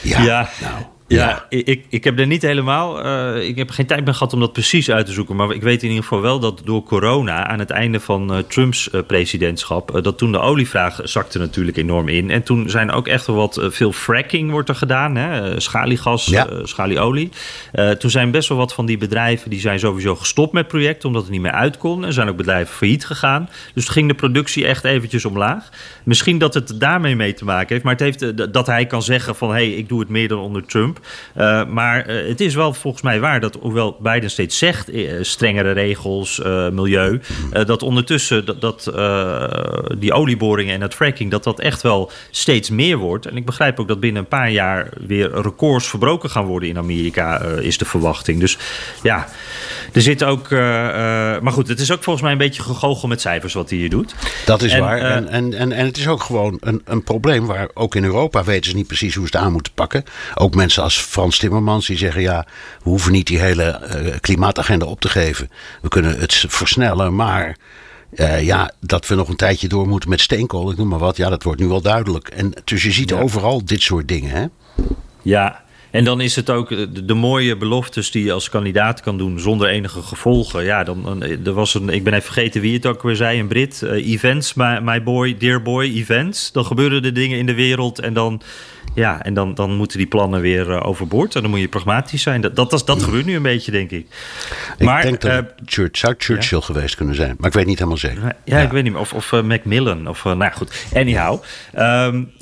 [0.00, 0.50] Ja, ja.
[0.60, 0.84] nou.
[1.16, 3.06] Ja, ik, ik heb er niet helemaal.
[3.06, 5.36] Uh, ik heb geen tijd meer gehad om dat precies uit te zoeken.
[5.36, 8.38] Maar ik weet in ieder geval wel dat door corona, aan het einde van uh,
[8.38, 12.30] Trumps uh, presidentschap, dat toen de olievraag zakte natuurlijk enorm in.
[12.30, 15.16] En toen zijn ook echt wel wat veel fracking wordt er gedaan.
[15.16, 15.60] Hè?
[15.60, 16.46] Schaliegas, ja.
[16.62, 17.30] schalieolie.
[17.98, 21.22] toen zijn best wel wat van die bedrijven die zijn sowieso gestopt met projecten, omdat
[21.22, 22.04] het niet meer uit kon.
[22.04, 23.48] Er zijn ook bedrijven failliet gegaan.
[23.74, 25.68] Dus ging de productie echt eventjes omlaag.
[26.04, 27.82] Misschien dat het daarmee mee te maken heeft.
[27.82, 30.38] Maar het heeft dat hij kan zeggen van hé, hey, ik doe het meer dan
[30.38, 31.00] onder Trump.
[31.36, 35.12] Uh, maar uh, het is wel volgens mij waar dat, hoewel Biden steeds zegt, uh,
[35.20, 36.40] strengere regels,
[36.72, 37.20] milieu,
[37.66, 38.92] dat ondertussen dat, dat
[39.98, 43.26] die olieboringen en het fracking, dat dat echt wel steeds meer wordt.
[43.26, 46.78] En ik begrijp ook dat binnen een paar jaar weer records verbroken gaan worden in
[46.78, 48.40] Amerika, is de verwachting.
[48.40, 48.58] Dus
[49.02, 49.28] ja,
[49.92, 50.50] er zit ook.
[50.50, 53.90] maar goed, het is ook volgens mij een beetje gegogel met cijfers wat hij hier
[53.90, 54.14] doet.
[54.46, 54.98] Dat is en, waar.
[54.98, 58.44] En, en, en, en het is ook gewoon een, een probleem waar ook in Europa
[58.44, 60.04] weten ze niet precies hoe ze het aan moeten pakken.
[60.34, 62.46] Ook mensen als Frans Timmermans die zeggen: ja,
[62.82, 65.50] we hoeven niet die hele uh, klimaatagenda op te geven.
[65.82, 67.56] We kunnen het versnellen, maar.
[68.12, 71.16] Uh, ja, dat we nog een tijdje door moeten met steenkool, ik noem maar wat.
[71.16, 72.28] Ja, dat wordt nu wel duidelijk.
[72.28, 73.20] En dus je ziet ja.
[73.20, 74.46] overal dit soort dingen, hè?
[75.22, 79.18] Ja, en dan is het ook de, de, mooie beloftes die je als kandidaat kan
[79.18, 80.64] doen zonder enige gevolgen.
[80.64, 83.40] Ja, dan, dan er was een, ik ben even vergeten wie het ook weer zei,
[83.40, 83.80] een Brit.
[83.84, 86.52] Uh, events, my, my boy, dear boy, events.
[86.52, 88.42] Dan gebeuren er dingen in de wereld en dan
[88.94, 91.34] ja, en dan, dan moeten die plannen weer uh, overboord.
[91.34, 92.40] En dan moet je pragmatisch zijn.
[92.40, 94.06] Dat, dat, dat, dat gebeurt nu een beetje, denk ik.
[94.78, 96.64] Ik maar, denk dat uh, Church, zou Churchill ja?
[96.64, 97.34] geweest kunnen zijn.
[97.38, 98.22] Maar ik weet niet helemaal zeker.
[98.22, 98.58] Ja, ja.
[98.58, 99.00] ik weet niet meer.
[99.00, 100.08] Of, of uh, Macmillan.
[100.08, 100.86] Of, nou goed.
[100.94, 101.42] Anyhow.
[101.78, 102.32] Um,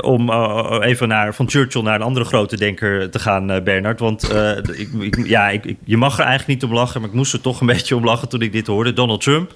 [0.00, 0.30] om
[0.82, 4.00] even naar, van Churchill naar een andere grote denker te gaan, Bernard.
[4.00, 4.34] Want
[4.72, 7.00] ik, ik, ja, ik, je mag er eigenlijk niet om lachen.
[7.00, 8.92] Maar ik moest er toch een beetje om lachen toen ik dit hoorde.
[8.92, 9.52] Donald Trump.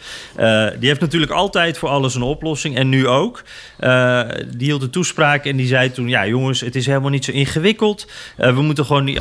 [0.79, 2.77] die heeft natuurlijk altijd voor alles een oplossing.
[2.77, 3.42] En nu ook.
[4.49, 7.30] die hield een toespraak en die zei toen: ja, jongens, het is helemaal niet zo
[7.30, 8.11] ingewikkeld.
[8.37, 9.20] we moeten gewoon die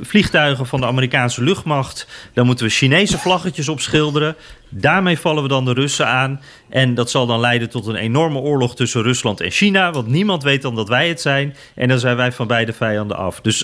[0.00, 2.06] vliegtuigen van de Amerikaanse luchtmacht.
[2.32, 4.36] Daar moeten we Chinese vlaggetjes op schilderen.
[4.68, 6.40] Daarmee vallen we dan de Russen aan.
[6.68, 9.92] En dat zal dan leiden tot een enorme oorlog tussen Rusland en China.
[9.92, 11.56] Want niemand weet dan dat wij het zijn.
[11.74, 13.40] En dan zijn wij van beide vijanden af.
[13.40, 13.58] Dus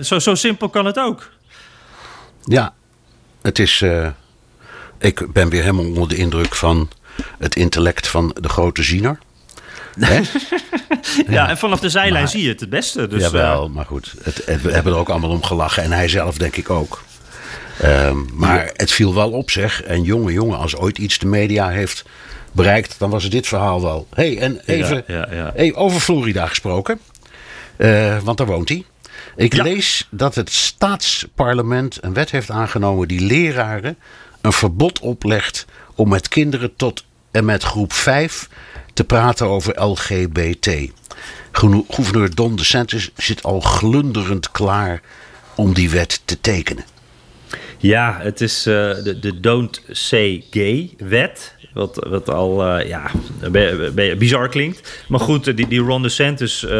[0.00, 1.30] zo, zo simpel kan het ook.
[2.44, 2.74] Ja,
[3.42, 3.84] het is.
[4.98, 6.88] ik ben weer helemaal onder de indruk van
[7.38, 9.18] het intellect van de grote ziener.
[11.28, 13.08] ja, en vanaf de zijlijn zie je het het beste.
[13.08, 13.74] Dus, jawel, uh...
[13.74, 14.14] maar goed.
[14.22, 15.82] Het, we hebben er ook allemaal om gelachen.
[15.82, 17.02] En hij zelf denk ik ook.
[17.80, 19.82] Ehm, maar het viel wel op zeg.
[19.82, 22.04] En jongen, jongen, als ooit iets de media heeft
[22.52, 24.06] bereikt, dan was het dit verhaal wel.
[24.14, 27.00] hey, en even ja, ja, hey, over Florida gesproken.
[27.76, 28.84] Uh, want daar woont hij.
[29.36, 33.98] Ik lees dat het staatsparlement een wet heeft aangenomen die leraren
[34.40, 38.48] een verbod oplegt om met kinderen tot en met groep 5
[38.92, 40.68] te praten over LGBT.
[41.88, 45.02] Gouverneur Don DeSantis zit al glunderend klaar
[45.56, 46.84] om die wet te tekenen.
[47.78, 48.74] Ja, het is uh,
[49.04, 51.54] de, de Don't Say Gay wet.
[51.72, 53.10] Wat, wat al uh, ja,
[54.18, 55.04] bizar klinkt.
[55.08, 56.70] Maar goed, die, die Ron DeSantis, uh,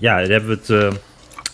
[0.00, 0.98] ja, daar hebben we het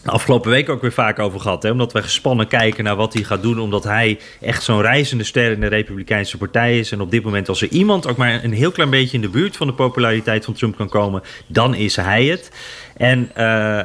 [0.05, 1.63] afgelopen week ook weer vaak over gehad.
[1.63, 1.71] Hè?
[1.71, 3.59] Omdat we gespannen kijken naar wat hij gaat doen.
[3.59, 6.93] Omdat hij echt zo'n reizende ster in de Republikeinse Partij is.
[6.93, 9.29] En op dit moment, als er iemand ook maar een heel klein beetje in de
[9.29, 12.51] buurt van de populariteit van Trump kan komen, dan is hij het.
[12.97, 13.81] En uh,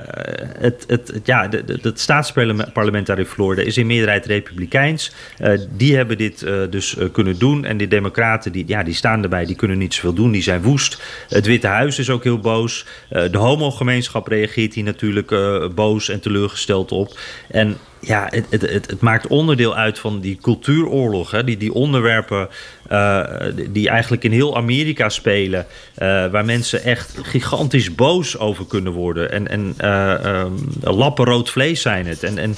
[0.57, 5.11] het, het, ja, het staatsparlement daar in Florida is in meerderheid republikeins.
[5.41, 7.65] Uh, die hebben dit uh, dus kunnen doen.
[7.65, 10.31] En de democraten die, ja, die staan erbij, die kunnen niet zoveel doen.
[10.31, 11.01] Die zijn woest.
[11.29, 12.85] Het Witte Huis is ook heel boos.
[13.09, 15.35] de homogemeenschap reageert hier natuurlijk
[15.75, 17.19] boos en teleurgesteld op.
[17.47, 21.31] En ja, het, het, het, maakt onderdeel uit van die cultuuroorlog.
[21.31, 21.43] Hè?
[21.43, 22.49] Die, die onderwerpen
[22.91, 23.23] uh,
[23.69, 25.65] die eigenlijk in heel Amerika spelen.
[26.01, 29.31] Uh, waar mensen echt gigantisch boos over kunnen worden.
[29.31, 32.23] En, en uh, um, lappen rood vlees zijn het.
[32.23, 32.55] En, en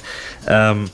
[0.68, 0.88] um,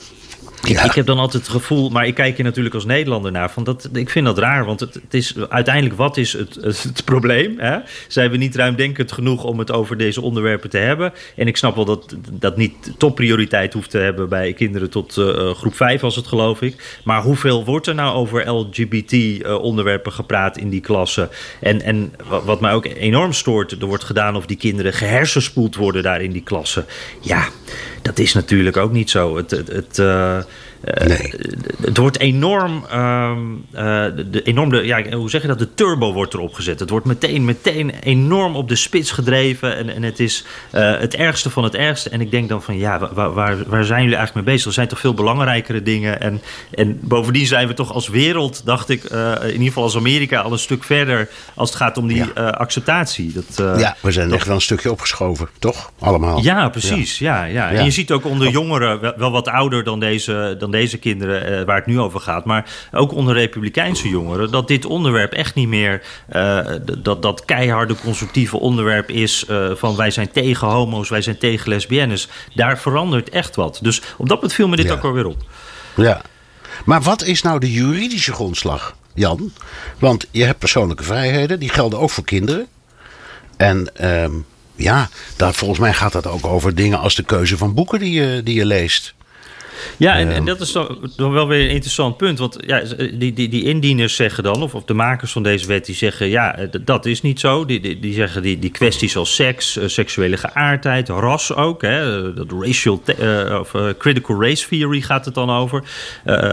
[0.61, 0.83] ja.
[0.83, 3.51] Ik, heb dan altijd het gevoel, maar ik kijk je natuurlijk als Nederlander naar.
[3.51, 7.01] Van dat, ik vind dat raar, want het, het is uiteindelijk wat is het, het
[7.05, 7.59] probleem?
[7.59, 7.77] Hè?
[8.07, 11.13] Zijn we niet ruimdenkend genoeg om het over deze onderwerpen te hebben?
[11.35, 15.51] En ik snap wel dat dat niet topprioriteit hoeft te hebben bij kinderen tot uh,
[15.51, 16.99] groep 5, als het geloof ik.
[17.03, 21.29] Maar hoeveel wordt er nou over LGBT-onderwerpen uh, gepraat in die klassen?
[21.61, 26.03] En, en wat mij ook enorm stoort, er wordt gedaan of die kinderen gehersenspoeld worden
[26.03, 26.85] daar in die klassen.
[27.21, 27.47] Ja,
[28.01, 29.37] dat is natuurlijk ook niet zo.
[29.37, 30.37] Het, het, het, uh,
[30.81, 31.33] Nee.
[31.81, 33.79] het wordt enorm, um, uh,
[34.31, 35.59] de, enorm de, ja, hoe zeg je dat?
[35.59, 36.79] De turbo wordt erop gezet.
[36.79, 39.77] Het wordt meteen, meteen enorm op de spits gedreven.
[39.77, 42.09] En, en het is uh, het ergste van het ergste.
[42.09, 44.67] En ik denk dan van, ja, waar, waar, waar zijn jullie eigenlijk mee bezig?
[44.67, 46.21] Er zijn toch veel belangrijkere dingen.
[46.21, 50.39] En, en bovendien zijn we toch als wereld, dacht ik, in ieder geval als Amerika,
[50.39, 52.49] al een stuk verder als het gaat om die ja.
[52.49, 53.31] acceptatie.
[53.33, 55.91] Dat, ja, we zijn echt wel een stukje opgeschoven, toch?
[55.99, 56.43] Allemaal.
[56.43, 57.19] Ja, precies.
[57.19, 57.29] Ja.
[57.29, 57.77] Ja, ja.
[57.77, 60.55] En je ziet ook onder jongeren, wel, wel wat ouder dan deze.
[60.59, 64.67] Dan deze kinderen uh, waar het nu over gaat, maar ook onder republikeinse jongeren, dat
[64.67, 66.01] dit onderwerp echt niet meer
[66.33, 66.59] uh,
[66.97, 71.69] dat, dat keiharde constructieve onderwerp is uh, van wij zijn tegen homo's, wij zijn tegen
[71.69, 72.27] lesbiennes.
[72.55, 73.79] Daar verandert echt wat.
[73.81, 74.93] Dus op dat punt viel me dit ja.
[74.93, 75.43] ook alweer op.
[75.95, 76.21] Ja.
[76.85, 79.51] Maar wat is nou de juridische grondslag, Jan?
[79.99, 82.67] Want je hebt persoonlijke vrijheden, die gelden ook voor kinderen.
[83.57, 84.31] En ehm,
[84.75, 88.11] ja, daar, volgens mij gaat dat ook over dingen als de keuze van boeken die
[88.11, 89.13] je, die je leest.
[89.97, 92.39] Ja, en, en dat is dan, dan, wel weer een interessant punt.
[92.39, 92.81] Want ja,
[93.13, 96.27] die, die, die indieners zeggen dan, of, of de makers van deze wet, die zeggen:
[96.27, 97.65] ja, dat is niet zo.
[97.65, 101.81] Die, die, die zeggen die, die kwesties als seks, uh, seksuele geaardheid, ras ook.
[101.81, 105.83] Hè, dat racial uh, of uh, critical race theory gaat het dan over.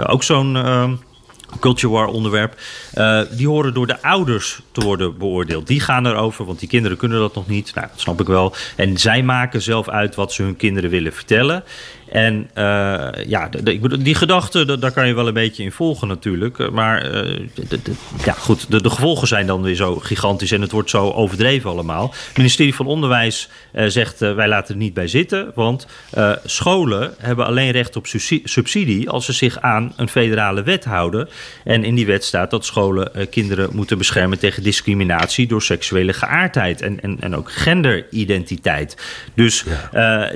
[0.06, 0.92] ook zo'n ehm,
[1.60, 2.54] culture war onderwerp.
[2.94, 5.66] Uh, die horen door de ouders te worden beoordeeld.
[5.66, 7.74] Die gaan erover, want die kinderen kunnen dat nog niet.
[7.74, 8.54] Nou, dat snap ik wel.
[8.76, 11.64] En zij maken zelf uit wat ze hun kinderen willen vertellen.
[12.08, 16.08] En uh, ja, de, de, die gedachte, daar kan je wel een beetje in volgen
[16.08, 16.70] natuurlijk.
[16.70, 17.80] Maar uh, de,
[18.24, 22.14] ja, goed, de, gevolgen zijn dan weer zo gigantisch en het wordt zo overdreven allemaal.
[22.28, 25.52] Het ministerie van Onderwijs uh, zegt wij laten er niet bij zitten.
[25.54, 25.86] Want
[26.44, 28.06] scholen hebben alleen recht op
[28.44, 31.28] subsidie als ze zich aan een federale wet houden.
[31.64, 36.80] En in die wet staat dat scholen kinderen moeten beschermen tegen discriminatie door seksuele geaardheid
[36.80, 38.96] en, en, en ook genderidentiteit.
[39.34, 39.64] Dus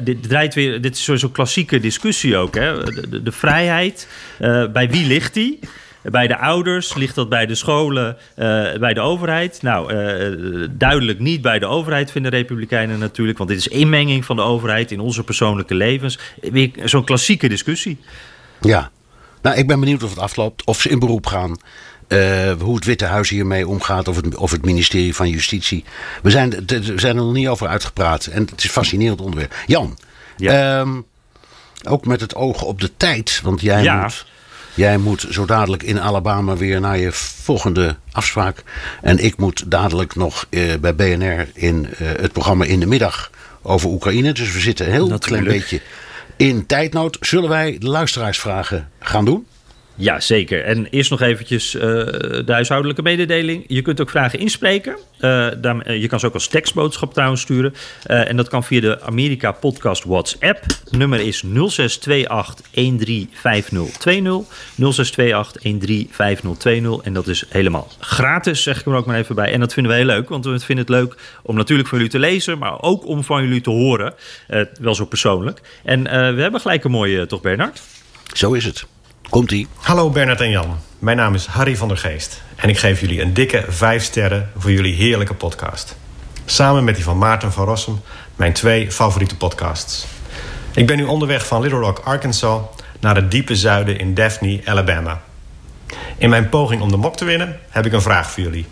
[0.03, 2.55] dit draait weer, dit is sowieso klassiek discussie ook.
[2.55, 2.85] Hè?
[2.85, 4.09] De, de, vrijheid,
[4.41, 5.59] uh, bij wie ligt die?
[6.03, 8.47] Bij de ouders, ligt dat bij de scholen, uh,
[8.79, 9.63] bij de overheid?
[9.63, 14.37] Nou, uh, duidelijk niet bij de overheid vinden Republikeinen natuurlijk, want dit is inmenging van
[14.37, 16.19] de overheid in onze persoonlijke levens.
[16.41, 17.99] Weer zo'n klassieke discussie.
[18.61, 18.91] Ja,
[19.43, 21.57] nou, ik ben benieuwd of het afloopt, of ze in beroep gaan.
[22.09, 25.85] eh, hoe het Witte Huis hiermee omgaat, of het, of het ministerie van Justitie.
[26.23, 28.27] We zijn, we zijn er nog niet over uitgepraat.
[28.27, 29.55] En het is een fascinerend onderwerp.
[29.67, 29.99] Jan,
[30.37, 30.81] Ja.
[30.81, 31.01] ehm,
[31.89, 34.03] ook met het oog op de tijd, want jij Ja.
[34.03, 34.27] moet.
[34.75, 38.63] Jij moet zo dadelijk in Alabama weer naar je volgende afspraak.
[39.03, 43.31] En ik moet dadelijk nog eh, bij BNR in eh, het programma In de Middag
[43.63, 44.33] over Oekraïne.
[44.33, 45.43] Dus we zitten een heel Natuurlijk.
[45.47, 45.81] klein beetje
[46.37, 47.17] in tijdnood.
[47.21, 49.47] Zullen wij de luisteraarsvragen gaan doen?
[50.01, 50.65] Ja, zeker.
[50.65, 53.65] En eerst nog eventjes eh, de huishoudelijke mededeling.
[53.67, 54.97] Je kunt ook vragen inspreken.
[55.19, 57.75] Eh, eh, je kan ze ook als tekstboodschap trouwens sturen.
[58.03, 60.65] En dat kan via de Amerika Podcast WhatsApp.
[60.91, 64.47] Nummer is 0628 135020.
[64.77, 67.05] 0628 135020.
[67.05, 69.53] En dat is helemaal gratis, zeg ik er ook maar even bij.
[69.53, 72.13] En dat vinden we heel leuk, want we vinden het leuk om natuurlijk van jullie
[72.13, 74.15] te lezen, maar ook om van jullie te horen.
[74.81, 75.61] Wel zo persoonlijk.
[75.85, 76.03] En
[76.35, 77.83] we hebben gelijk een mooie, toch Bernard?
[78.33, 78.87] Zo is het.
[79.31, 79.69] Komt-ie.
[79.75, 80.79] Hallo Bernard en Jan.
[80.99, 82.43] Mijn naam is Harry van der Geest.
[82.57, 85.97] En ik geef jullie een dikke 5 sterren voor jullie heerlijke podcast.
[86.45, 88.01] Samen met die van Maarten van Rossum,
[88.37, 90.07] mijn twee favoriete podcasts.
[90.75, 92.61] Ik ben nu onderweg van Little Rock, Arkansas...
[93.01, 95.23] naar het diepe zuiden in Daphne, Alabama.
[96.19, 98.67] In mijn poging om de mok te winnen heb ik een vraag voor jullie.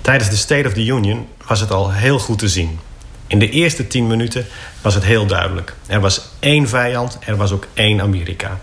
[0.00, 2.78] Tijdens de State of the Union was het al heel goed te zien.
[3.26, 4.46] In de eerste 10 minuten
[4.80, 5.74] was het heel duidelijk.
[5.86, 8.60] Er was één vijand, er was ook één Amerika.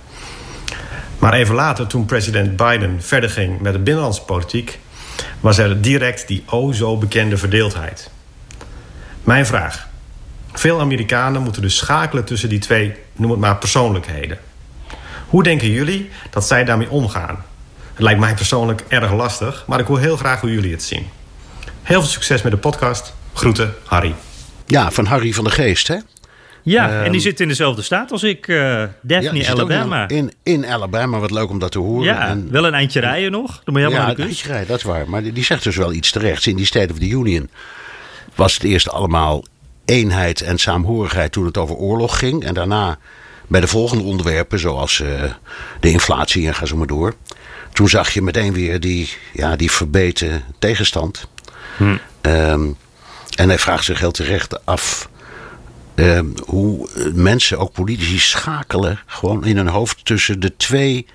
[1.20, 4.80] Maar even later, toen president Biden verder ging met de binnenlandse politiek,
[5.40, 8.12] was er direct die o zo bekende verdeeldheid.
[9.24, 9.88] Mijn vraag.
[10.54, 14.40] Veel Amerikanen moeten dus schakelen tussen die twee, noem het maar, persoonlijkheden.
[15.28, 17.46] Hoe denken jullie dat zij daarmee omgaan?
[17.94, 21.08] Het lijkt mij persoonlijk erg lastig, maar ik hoor heel graag hoe jullie het zien.
[21.82, 23.14] Heel veel succes met de podcast.
[23.34, 24.16] Groeten, Harry.
[24.66, 25.98] Ja, van Harry van der Geest, hè?
[26.64, 30.08] Ja, en die zit in dezelfde staat als ik, eh Daphne, ook Alabama.
[30.08, 32.04] In, in Alabama, wat leuk om dat te horen.
[32.06, 33.48] ja, En- wel een eindje rijden nog.
[33.64, 34.44] Dan moet je helemaal ja, de kust.
[34.44, 35.10] is waar, dat is waar.
[35.10, 36.48] Maar die, die zegt dus wel iets terechts.
[36.48, 37.50] In die State of the Union
[38.36, 39.44] was het eerst allemaal
[39.86, 42.44] eenheid en saamhorigheid toen het over oorlog ging.
[42.44, 42.98] En daarna
[43.48, 45.24] bij de volgende onderwerpen, zoals eh,
[45.80, 47.14] de inflatie en ga zo maar door.
[47.74, 51.28] Toen zag je meteen weer die, ja, die verbeten tegenstand.
[52.22, 52.68] Ehm,
[53.36, 55.10] en hij vraagt zich heel terecht af
[56.00, 61.06] ehm, hoe eh, mensen, ook politici, schakelen gewoon in hun hoofd tussen de twee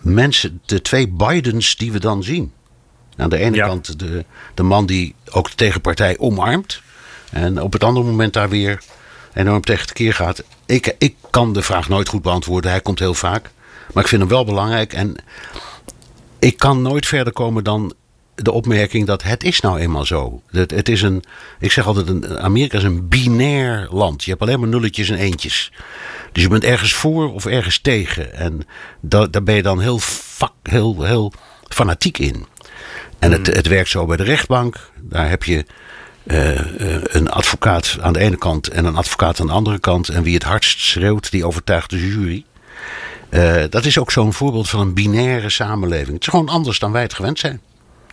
[0.00, 2.52] mensen, de twee Bidens die we dan zien.
[3.16, 3.66] Aan de ene Ja.
[3.66, 6.82] kant de, de man die ook de tegenpartij omarmt.
[7.30, 8.82] En op het andere moment daar weer
[9.34, 10.42] enorm tegen tekeer gaat.
[10.66, 12.70] Ik, ik kan de vraag nooit goed beantwoorden.
[12.70, 13.50] Hij komt heel vaak.
[13.92, 14.92] Maar ik vind hem wel belangrijk.
[14.92, 15.16] En
[16.38, 17.94] ik kan nooit verder komen dan
[18.34, 20.42] de opmerking dat het is nou eenmaal zo.
[20.50, 21.24] Het, het is een,
[21.58, 24.24] ik zeg altijd, een, Amerika is een binair land.
[24.24, 25.72] Je hebt alleen maar nulletjes en eentjes.
[26.32, 28.34] Dus je bent ergens voor of ergens tegen.
[28.34, 28.66] En
[29.00, 31.32] da- daar ben je dan heel, vak, heel, heel
[31.68, 32.46] fanatiek in.
[33.18, 34.90] En het, het werkt zo bij de rechtbank.
[35.00, 35.64] Daar heb je
[36.26, 40.08] eh, eh, een advocaat aan de ene kant en een advocaat aan de andere kant.
[40.08, 42.44] En wie het hardst schreeuwt, die overtuigt de jury.
[43.28, 46.12] Eh, dat is ook zo'n voorbeeld van een binaire samenleving.
[46.12, 47.60] Het is gewoon anders dan wij het gewend zijn.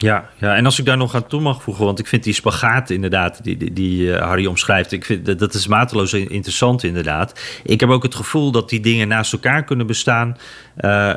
[0.01, 2.33] Ja, ja, en als ik daar nog aan toe mag voegen, want ik vind die
[2.33, 6.83] spagaat inderdaad, die, die, die eh, Harry omschrijft, ik vind dat, dat is mateloos interessant
[6.83, 7.39] inderdaad.
[7.63, 10.37] Ik heb ook het gevoel dat die dingen naast elkaar kunnen bestaan,
[10.75, 11.13] eh,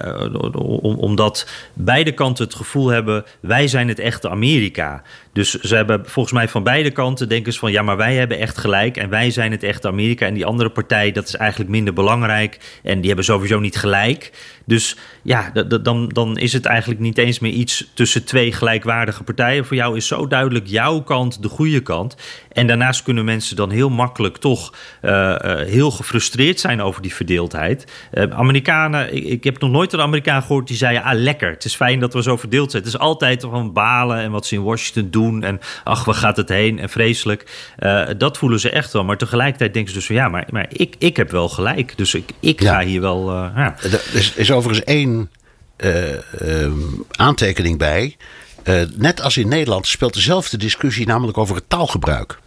[0.53, 5.03] om, omdat beide kanten het gevoel hebben, wij zijn het echte Amerika.
[5.33, 8.39] Dus ze hebben volgens mij van beide kanten denken ze van, ja, maar wij hebben
[8.39, 10.27] echt gelijk en wij zijn het echte Amerika.
[10.27, 14.33] En die andere partij, dat is eigenlijk minder belangrijk en die hebben sowieso niet gelijk.
[14.67, 15.51] Dus ja,
[15.83, 19.65] dan, dan is het eigenlijk niet eens meer iets tussen twee gelijkwaardige partijen.
[19.67, 22.17] Voor jou is zo duidelijk jouw kant de goede kant.
[22.53, 27.15] En daarnaast kunnen mensen dan heel makkelijk toch eh, eh, heel gefrustreerd zijn over die
[27.15, 27.93] verdeeldheid.
[28.11, 31.65] Eh, Amerikanen, ik, ik heb nog nooit een Amerikaan gehoord die zei: Ah, lekker, het
[31.65, 32.83] is fijn dat we zo verdeeld zijn.
[32.83, 35.43] Het is altijd van balen en wat ze in Washington doen.
[35.43, 36.79] En ach, waar gaat het heen?
[36.79, 37.73] En vreselijk.
[38.17, 39.05] Dat voelen ze echt wel.
[39.05, 41.97] Maar tegelijkertijd denken ze dus van ja, maar, maar ik, ik heb wel gelijk.
[41.97, 42.75] Dus ik, ik Ja.
[42.75, 43.33] ga hier wel.
[43.33, 43.77] ja.
[43.83, 45.31] Er is, is overigens één
[45.77, 46.79] eh, ehm,
[47.11, 48.17] aantekening bij.
[48.63, 52.39] Eh, net als in Nederland speelt dezelfde discussie namelijk over het taalgebruik.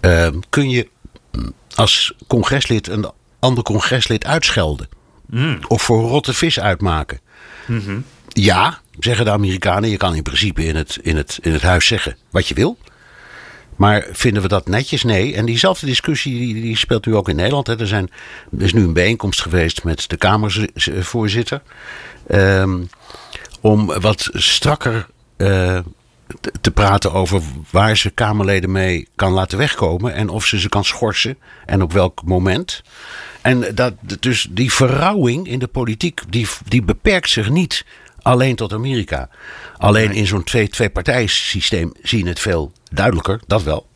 [0.00, 0.88] Ehm, kun je
[1.74, 4.88] als congreslid een ander congreslid uitschelden?
[5.68, 7.20] Of voor rotte vis uitmaken?
[8.28, 9.90] Ja, zeggen de Amerikanen.
[9.90, 12.78] Je kan in principe in het, in, het, in het huis zeggen wat je wil.
[13.76, 15.02] Maar vinden we dat netjes?
[15.02, 15.34] Nee.
[15.34, 17.66] En diezelfde discussie die, die speelt nu ook in Nederland.
[17.66, 17.78] Hè.
[17.78, 18.10] Er, zijn,
[18.58, 21.62] is nu een bijeenkomst geweest met de Kamervoorzitter.
[22.26, 22.82] ehm,
[23.60, 25.06] om wat strakker
[25.36, 25.78] eh,
[26.40, 30.14] te, te praten over waar ze Kamerleden mee kan laten wegkomen.
[30.14, 32.82] En of ze ze kan schorsen en op welk moment.
[33.42, 37.84] En dat, dus die verrouwing in de politiek die, die beperkt zich niet
[38.24, 39.28] alleen tot Amerika.
[39.76, 43.86] Alleen in zo'n twee, twee partijsysteem zie je het veel duidelijker, dat wel.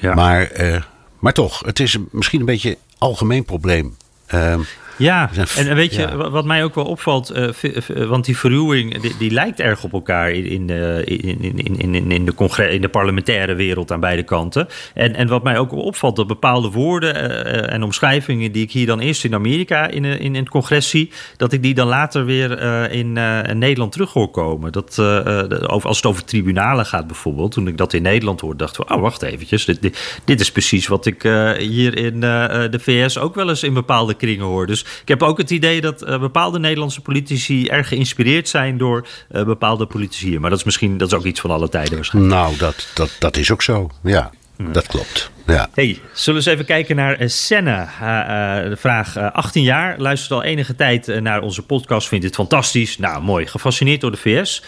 [0.00, 0.14] Ja.
[0.14, 0.82] Maar, eh,
[1.18, 3.96] maar toch, het is misschien een beetje een algemeen probleem.
[4.26, 4.60] Ehm,
[4.98, 6.30] Ja, en weet je, ja.
[6.30, 9.92] wat mij ook wel opvalt, eh, v- want die verruwing die, die lijkt erg op
[9.92, 11.58] elkaar in, in, de- in, in,
[11.94, 14.68] in, in, de in de parlementaire wereld aan beide kanten.
[14.94, 18.72] En, en wat mij ook wel opvalt, dat bepaalde woorden eh, en omschrijvingen die ik
[18.72, 21.74] hier dan eerst in Amerika in, eh, in, in het congres zie, dat ik die
[21.74, 24.72] dan later weer eh, in, eh, in Nederland terug hoor komen.
[24.72, 28.40] Dat, eh, eh, over, als het over tribunalen gaat bijvoorbeeld, toen ik dat in Nederland
[28.40, 31.96] hoorde, dacht ik, oh wacht eventjes, dit, dit, dit is precies wat ik eh, hier
[31.96, 34.66] in eh, eh, de VS ook wel eens in bepaalde kringen hoor.
[34.66, 39.06] Dus ik heb ook het idee dat eh, bepaalde Nederlandse politici erg geïnspireerd zijn door
[39.28, 40.40] eh, bepaalde politici hier.
[40.40, 42.34] Maar dat is misschien dat is ook iets van alle tijden waarschijnlijk.
[42.34, 43.90] nou, dat, dat, dat is ook zo.
[44.02, 45.30] Ja, dat klopt.
[45.46, 45.68] Ja.
[45.74, 47.70] Hey, zullen we eens even kijken naar eh, Senne?
[47.70, 52.34] Eh, de vraag eh, 18 jaar, luistert al enige tijd naar onze podcast, vindt het
[52.34, 52.98] fantastisch.
[52.98, 54.62] Nou, mooi, gefascineerd door de VS,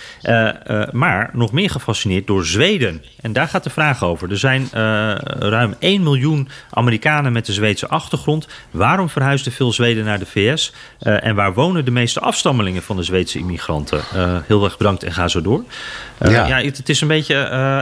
[0.93, 3.05] maar nog meer gefascineerd door Zweden.
[3.21, 4.31] En daar gaat de vraag over.
[4.31, 4.69] Er zijn
[5.39, 8.49] ruim 1 miljoen Amerikanen met een Zweedse achtergrond.
[8.71, 10.73] Waarom verhuisden veel Zweden naar de VS?
[10.99, 14.01] En waar wonen de meeste afstammelingen van de Zweedse immigranten?
[14.47, 15.65] Heel erg bedankt en ga zo door.
[16.21, 16.47] Ja.
[16.47, 17.35] ja, het, het is een beetje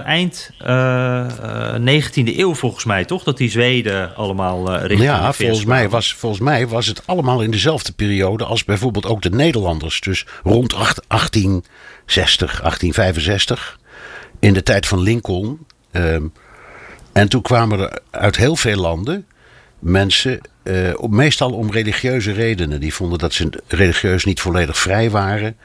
[0.05, 3.23] eind eh, eh, 19e eeuw volgens mij, toch?
[3.23, 7.43] Dat die Zweden allemaal eh richting Ja, volgens mij, was, volgens mij was het allemaal
[7.43, 10.01] in dezelfde periode als bijvoorbeeld ook de Nederlanders.
[10.01, 13.79] Dus rond acht- 1860, 1865,
[14.41, 15.67] in de tijd van Lincoln.
[15.91, 16.27] Ehm,
[17.13, 19.27] en toen kwamen er uit heel veel landen
[19.79, 22.81] mensen, eh, meestal om religieuze redenen.
[22.81, 25.57] Die vonden dat ze religieus niet volledig vrij waren.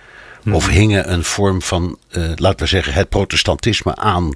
[0.51, 4.33] Of hingen een vorm van, eh, laten we zeggen, het protestantisme aan.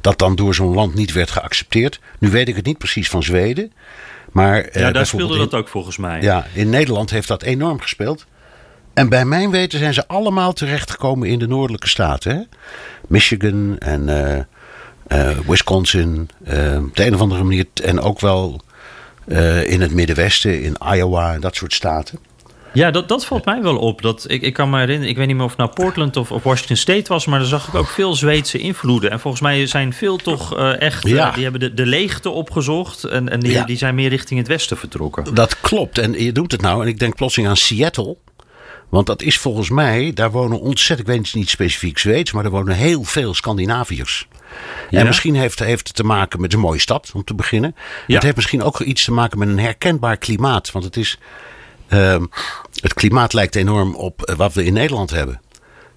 [0.00, 2.00] Dat dan door zo'n land niet werd geaccepteerd.
[2.18, 3.72] Nu weet ik het niet precies van Zweden.
[4.32, 6.20] Maar, eh, Ja, daar speelde in- dat ook volgens mij.
[6.22, 8.26] Ja, in Nederland heeft dat enorm gespeeld.
[8.94, 12.32] En bij mijn weten zijn ze allemaal terechtgekomen in de noordelijke staten.
[12.36, 12.40] Hè?
[13.08, 14.08] Michigan en
[15.06, 16.28] eh, Wisconsin.
[16.78, 17.64] op de een of andere manier.
[17.84, 18.60] En ook wel
[19.66, 22.18] in het Middenwesten, in Iowa en dat soort staten.
[22.72, 24.02] Ja, dat, dat valt mij wel op.
[24.02, 26.32] Dat, ik, ik kan me herinneren, ik weet niet meer of het nou Portland of,
[26.32, 29.10] of Washington State was, maar daar zag ik ook veel Zweedse invloeden.
[29.10, 31.30] En volgens mij zijn veel toch eh, echt, eh, Ja.
[31.30, 33.64] die hebben de, de leegte opgezocht en, en die, Ja.
[33.64, 35.34] die zijn meer richting het westen vertrokken.
[35.34, 35.98] Dat klopt.
[35.98, 36.82] En je doet het nou.
[36.82, 38.16] En ik denk plotseling aan Seattle.
[38.88, 42.44] Want dat is volgens mij, daar wonen ontzettend, ik weet het niet specifiek Zweeds, maar
[42.44, 44.28] er wonen heel veel Scandinaviërs.
[44.90, 44.98] Ja?
[45.00, 47.74] En misschien heeft, heeft het te maken met een mooie stad, om te beginnen.
[48.06, 48.14] Ja.
[48.14, 50.72] Het heeft misschien ook iets te maken met een herkenbaar klimaat.
[50.72, 51.18] Want het is,
[52.80, 55.40] het klimaat lijkt enorm op eh, wat we in Nederland hebben.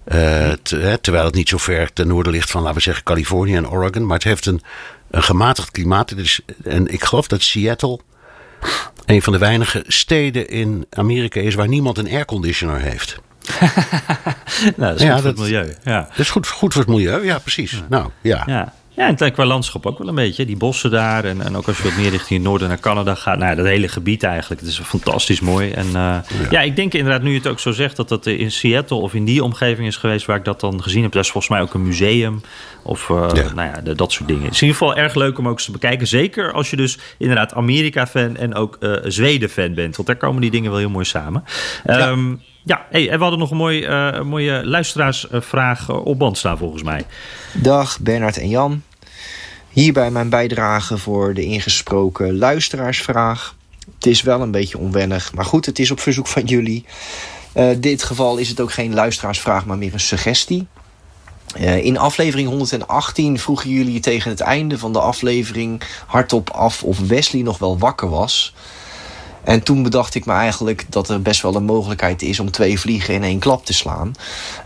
[0.04, 3.54] Eh, te- terwijl het niet zo ver ten noorden ligt van, laten we zeggen, Californië
[3.56, 4.06] en Oregon.
[4.06, 4.62] Maar het heeft een,
[5.10, 6.10] een gematigd klimaat.
[6.10, 8.00] Het is, en ik geloof dat Seattle
[9.06, 13.16] een van de weinige steden in Amerika is waar niemand een airconditioner heeft.
[14.76, 15.74] Nou, dat is Ja, goed voor het dat- milieu.
[15.84, 16.00] Ja.
[16.00, 17.82] Dat is goed, goed voor het milieu, ja, precies.
[17.88, 18.42] Nou, ja.
[18.46, 18.72] Ja.
[18.96, 20.46] Ja, en qua landschap ook wel een beetje.
[20.46, 21.24] Die bossen daar.
[21.24, 23.38] En, en ook als je wat meer richting het noorden naar Canada gaat.
[23.38, 24.60] Nou, ja, dat hele gebied eigenlijk.
[24.60, 25.70] Het is fantastisch mooi.
[25.70, 26.16] En eh,
[26.50, 26.60] ja.
[26.60, 29.24] ik denk inderdaad, nu je het ook zo zegt, dat dat in Seattle of in
[29.24, 31.12] die omgeving is geweest waar ik dat dan gezien heb.
[31.12, 32.40] Dat is volgens mij ook een museum.
[32.82, 33.52] Of eh, Ja.
[33.54, 34.44] nou ja, de- dat soort dingen.
[34.44, 36.06] Het is in ieder geval erg leuk om ook eens te bekijken.
[36.06, 39.96] Zeker als je dus inderdaad Amerika-fan en ook eh, Zweden-fan bent.
[39.96, 41.44] Want daar komen die dingen wel heel mooi samen.
[41.84, 42.34] Ehm,
[42.64, 46.58] ja, hey, en we hadden nog een mooi, eh, mooie luisteraarsvraag eh, op band staan
[46.58, 47.06] volgens mij.
[47.52, 48.82] Dag Bernard en Jan.
[49.68, 53.56] Hierbij mijn bijdrage voor de ingesproken luisteraarsvraag.
[53.94, 56.84] Het is wel een beetje onwennig, maar goed, het is op verzoek van jullie.
[57.52, 60.66] Eh dit geval is het ook geen luisteraarsvraag, maar meer een suggestie.
[61.82, 67.42] In aflevering 118 vroegen jullie tegen het einde van de aflevering hardop af of Wesley
[67.42, 68.54] nog wel wakker was.
[69.44, 72.80] En toen bedacht ik me eigenlijk dat er best wel een mogelijkheid is om twee
[72.80, 74.12] vliegen in één klap te slaan.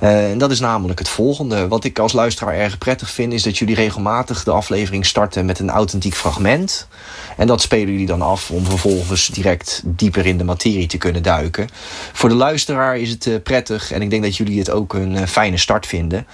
[0.01, 1.69] Eh, en dat is namelijk het volgende.
[1.69, 5.59] Wat ik als luisteraar erg prettig vind, is dat jullie regelmatig de aflevering starten met
[5.59, 6.89] een authentiek fragment.
[7.37, 11.23] En dat spelen jullie dan af om vervolgens direct dieper in de materie te kunnen
[11.23, 11.69] duiken.
[12.13, 15.17] Voor de luisteraar is het eh, prettig en ik denk dat jullie het ook een
[15.17, 16.27] eh, fijne start vinden.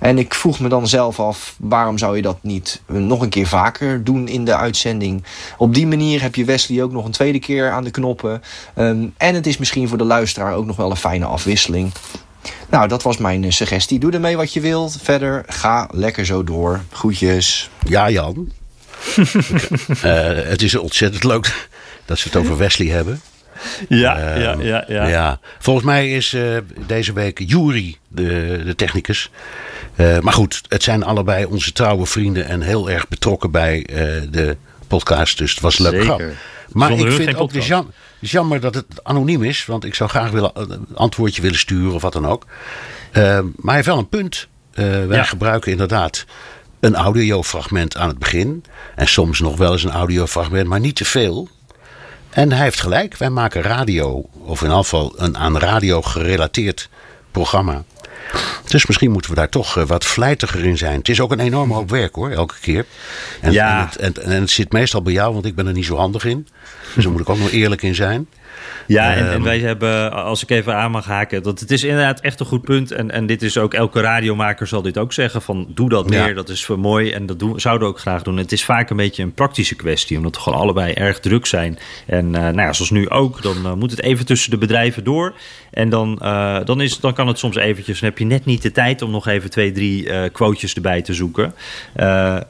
[0.00, 3.46] En ik vroeg me dan zelf af, waarom zou je dat niet nog een keer
[3.46, 5.24] vaker doen in de uitzending?
[5.58, 8.42] Op die manier heb je Wesley ook nog een tweede keer aan de knoppen.
[8.74, 11.92] Ehm, en het is misschien voor de luisteraar ook nog wel een fijne afwisseling.
[12.70, 13.98] Nou, dat was mijn eh, suggestie.
[13.98, 14.98] Doe ermee wat je wilt.
[15.02, 16.80] Verder, ga lekker zo door.
[16.92, 17.70] Groetjes.
[17.88, 18.52] Ja, Jan.
[20.02, 21.68] Eh, het is ontzettend leuk
[22.04, 23.20] dat ze het over Wesley hebben.
[23.88, 25.06] Ja, Ehm, ja, ja, ja.
[25.06, 25.40] ja.
[25.58, 26.56] Volgens mij is eh,
[26.86, 29.30] deze week Jury de, de technicus.
[29.94, 33.96] Eh, maar goed, het zijn allebei onze trouwe vrienden en heel erg betrokken bij eh,
[34.30, 34.56] de
[34.86, 35.38] podcast.
[35.38, 36.34] Dus het was een leuk Zeker.
[36.72, 39.66] Maar Zonder ik vind ook jam, jammer dat het anoniem is.
[39.66, 42.46] Want ik zou graag willen, een antwoordje willen sturen of wat dan ook.
[43.12, 44.48] maar hij heeft wel een punt.
[44.72, 45.22] wij Ja.
[45.22, 46.24] gebruiken inderdaad
[46.80, 48.64] een audiofragment aan het begin.
[48.94, 51.48] En soms nog wel eens een audiofragment, maar niet te veel.
[52.30, 53.16] En hij heeft gelijk.
[53.16, 56.88] Wij maken radio, of in afval een aan radio gerelateerd
[57.30, 57.84] programma.
[58.64, 60.98] Dus misschien moeten we daar toch eh, wat vlijtiger in zijn.
[60.98, 62.84] Het is ook een enorme hoop werk hoor, elke keer.
[63.40, 63.80] En, Ja.
[63.80, 65.96] en, het, en, en het zit meestal bij jou, want ik ben er niet zo
[65.96, 66.48] handig in.
[66.94, 68.28] Dus daar moet ik ook nog eerlijk in zijn.
[68.86, 69.42] Ja, en, en Ehm.
[69.42, 72.62] wij hebben, als ik even aan mag haken, dat het is inderdaad echt een goed
[72.62, 72.90] punt.
[72.92, 76.24] En, en dit is ook, elke radiomaker zal dit ook zeggen: van doe dat Ja.
[76.24, 77.10] meer, dat is voor mooi.
[77.12, 78.36] En dat doen, zouden we ook graag doen.
[78.36, 81.78] Het is vaak een beetje een praktische kwestie, omdat we gewoon allebei erg druk zijn.
[82.06, 85.04] En eh, nou ja, zoals nu ook, dan eh, moet het even tussen de bedrijven
[85.04, 85.34] door.
[85.70, 88.62] En dan, eh, dan, is, dan kan het soms eventjes, dan heb je net niet
[88.62, 91.54] de tijd om nog even twee, drie quotejes erbij te zoeken.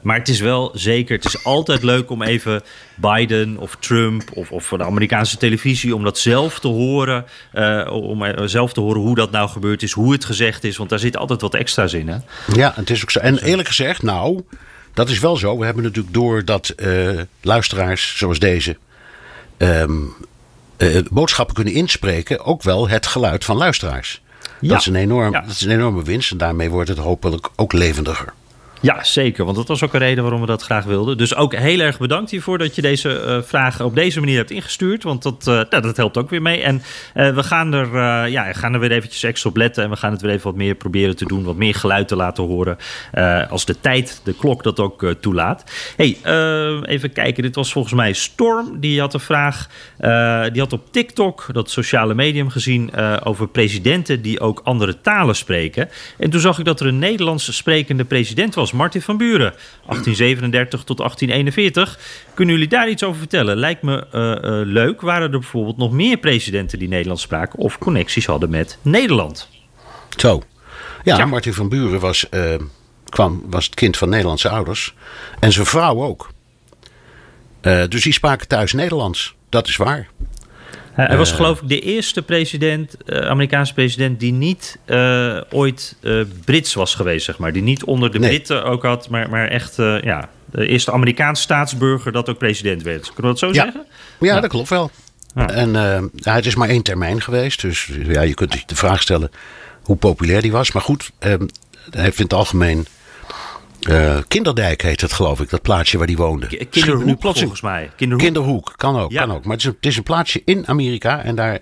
[0.01, 2.61] Maar het is wel zeker, het is altijd leuk om even
[2.97, 7.25] Biden of Trump of, of de Amerikaanse televisie, om dat zelf te horen.
[7.51, 10.77] eh, om eh, zelf te horen hoe dat nou gebeurd is, hoe het gezegd is.
[10.77, 12.07] Want daar zit altijd wat extra's in.
[12.07, 12.17] Hè?
[12.53, 13.19] Ja, het is ook zo.
[13.19, 14.41] En eerlijk gezegd, nou,
[14.93, 15.57] dat is wel zo.
[15.57, 17.09] We hebben natuurlijk door dat eh,
[17.41, 18.77] luisteraars zoals deze
[19.57, 19.91] ehm,
[20.77, 24.21] eh, boodschappen kunnen inspreken, ook wel het geluid van luisteraars.
[24.61, 24.67] Ja.
[24.69, 25.41] Dat, is een enorm, Ja.
[25.41, 28.33] dat is een enorme winst en daarmee wordt het hopelijk ook levendiger.
[28.81, 29.45] Ja, zeker.
[29.45, 31.17] Want dat was ook een reden waarom we dat graag wilden.
[31.17, 34.51] Dus ook heel erg bedankt hiervoor dat je deze eh vragen op deze manier hebt
[34.51, 35.03] ingestuurd.
[35.03, 36.61] Want dat, eh, nou, dat helpt ook weer mee.
[36.61, 36.81] En
[37.13, 39.83] eh, we gaan er, ja, gaan er weer eventjes extra op letten.
[39.83, 41.43] En we gaan het weer even wat meer proberen te doen.
[41.43, 42.77] Wat meer geluid te laten horen.
[43.49, 45.63] als de tijd, de klok dat ook toelaat.
[45.95, 46.17] hey,
[46.83, 47.43] even kijken.
[47.43, 48.79] Dit was volgens mij Storm.
[48.79, 49.67] Die had een vraag.
[50.51, 52.91] die had op TikTok, dat sociale medium, gezien
[53.23, 55.89] over presidenten die ook andere talen spreken.
[56.17, 59.53] En toen zag ik dat er een Nederlands sprekende president was, Martin van Buren,
[59.85, 61.99] 1837 tot 1841.
[62.33, 63.57] Kunnen jullie daar iets over vertellen?
[63.57, 65.01] Lijkt me eh, eh, leuk.
[65.01, 69.49] Waren er bijvoorbeeld nog meer presidenten die Nederlands spraken of connecties hadden met Nederland?
[70.17, 70.41] Zo.
[71.03, 71.25] Ja, Ja.
[71.25, 72.55] Martin van Buren was, eh,
[73.09, 74.93] kwam, was het kind van Nederlandse ouders.
[75.39, 76.29] En zijn vrouw ook.
[77.61, 79.35] Dus die spraken thuis Nederlands.
[79.49, 80.07] Dat is waar.
[81.05, 86.21] Hij was geloof ik de eerste president, eh, Amerikaanse president, die niet eh, ooit eh,
[86.45, 87.53] Brits was geweest, zeg maar.
[87.53, 88.29] Die niet onder de Nee.
[88.29, 92.81] Britten ook had, maar, maar echt eh, ja, de eerste Amerikaanse staatsburger dat ook president
[92.81, 93.13] werd.
[93.13, 93.53] Kunnen we dat zo Ja.
[93.63, 93.85] zeggen?
[94.19, 94.39] Ja, Ja.
[94.41, 94.91] dat klopt wel.
[95.35, 95.49] Ja.
[95.49, 97.61] En eh, ja, het is maar één termijn geweest.
[97.61, 99.29] Dus ja, je kunt de vraag stellen
[99.83, 100.71] hoe populair die was.
[100.71, 101.33] Maar goed, eh,
[101.89, 102.85] hij heeft in het algemeen...
[103.81, 106.65] eh, Kinderdijk heet het, geloof ik, dat plaatsje waar die woonde.
[106.69, 107.89] Kinderhoek volgens mij.
[107.95, 108.25] Kinderhoek.
[108.25, 109.21] Kinderhoek, kan ook, Ja.
[109.25, 109.43] kan ook.
[109.43, 111.59] Maar het is, een, het is een plaatsje in Amerika en daar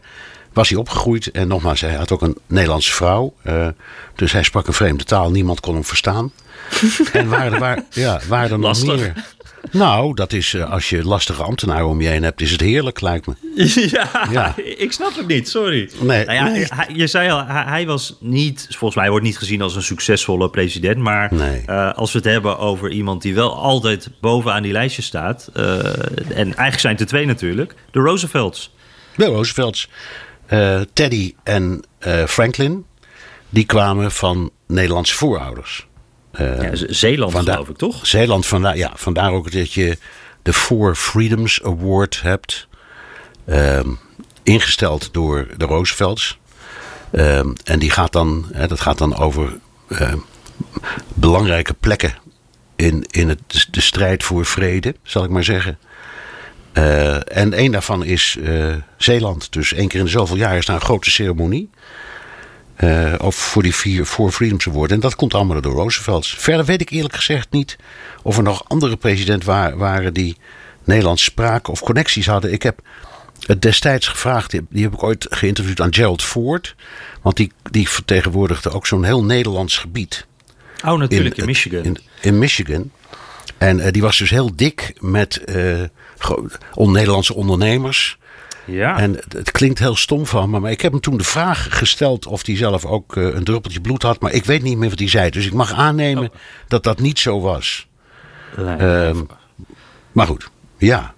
[0.54, 1.32] was hij opgegroeid.
[1.32, 3.34] En nogmaals, hij had ook een Nederlandse vrouw.
[3.44, 3.68] eh,
[4.16, 6.32] dus hij sprak een vreemde taal, niemand kon hem verstaan.
[7.14, 8.96] en waren er, waar, ja, waren er nog Lastig.
[8.96, 9.14] meer?
[9.72, 13.02] Nou, dat is, eh, als je lastige ambtenaren om je heen hebt, is het heerlijk,
[13.02, 13.34] lijkt me.
[13.92, 14.54] Ja, Ja.
[14.78, 15.90] ik snap het niet, sorry.
[16.00, 16.26] Nee.
[16.26, 16.66] Nou ja, Nee.
[16.70, 19.84] hij- je zei al, hij, hij was niet, volgens mij wordt niet gezien als een
[19.84, 20.98] succesvolle president.
[20.98, 21.62] Maar Nee.
[21.66, 25.50] eh, als we het hebben over iemand die wel altijd bovenaan die lijstje staat.
[25.54, 25.78] eh,
[26.30, 28.74] en eigenlijk zijn het er twee natuurlijk, de Roosevelts.
[29.16, 29.90] De Roosevelts,
[30.94, 31.84] Teddy en
[32.28, 32.86] Franklin,
[33.50, 35.88] die kwamen van Nederlandse voorouders.
[36.36, 38.06] Eh, Ja, Zeeland vandaar- geloof ik, toch?
[38.08, 39.98] Zeeland, vandaar, ja, vandaar ook dat je
[40.42, 42.68] de Four Freedoms Award hebt.
[43.46, 43.90] ehm,
[44.44, 46.38] ingesteld door de Roosevelts.
[47.12, 49.58] Ehm, en die gaat dan, hè, dat gaat dan over
[49.90, 50.18] ehm,
[51.14, 52.14] belangrijke plekken
[52.76, 55.78] in, in het, de strijd voor vrede, zal ik maar zeggen.
[56.74, 59.54] Eh, en één daarvan is eh, Zeeland.
[59.54, 61.70] Dus één keer in de zoveel jaar is daar een grote ceremonie.
[62.76, 64.92] Eh, of voor die vier Four Freedoms Award.
[64.92, 66.36] En dat komt allemaal door Roosevelts.
[66.38, 67.78] Verder weet ik eerlijk gezegd niet
[68.24, 70.38] of er nog andere presidenten wa- waren die
[70.84, 72.52] Nederlands spraken of connecties hadden.
[72.54, 72.80] Ik heb
[73.46, 76.76] het destijds gevraagd, die, die heb ik ooit geïnterviewd aan Gerald Ford.
[77.22, 80.26] Want die, die vertegenwoordigde ook zo'n heel Nederlands gebied.
[80.86, 81.84] Oh, natuurlijk, in, Michigan.
[81.84, 82.92] In, in Michigan.
[83.58, 85.42] En eh, die was dus heel dik met
[86.18, 88.18] gro- on-Nederlandse ondernemers.
[88.66, 88.98] Ja.
[89.00, 91.78] En het, het klinkt heel stom van me, maar ik heb hem toen de vraag
[91.78, 94.22] gesteld of hij zelf ook eh, een druppeltje bloed had.
[94.22, 95.30] Maar ik weet niet meer wat hij zei.
[95.30, 96.36] Dus ik mag aannemen Oh.
[96.68, 97.88] dat dat niet zo was.
[98.58, 99.18] Ehm,
[100.12, 101.14] maar goed, ja.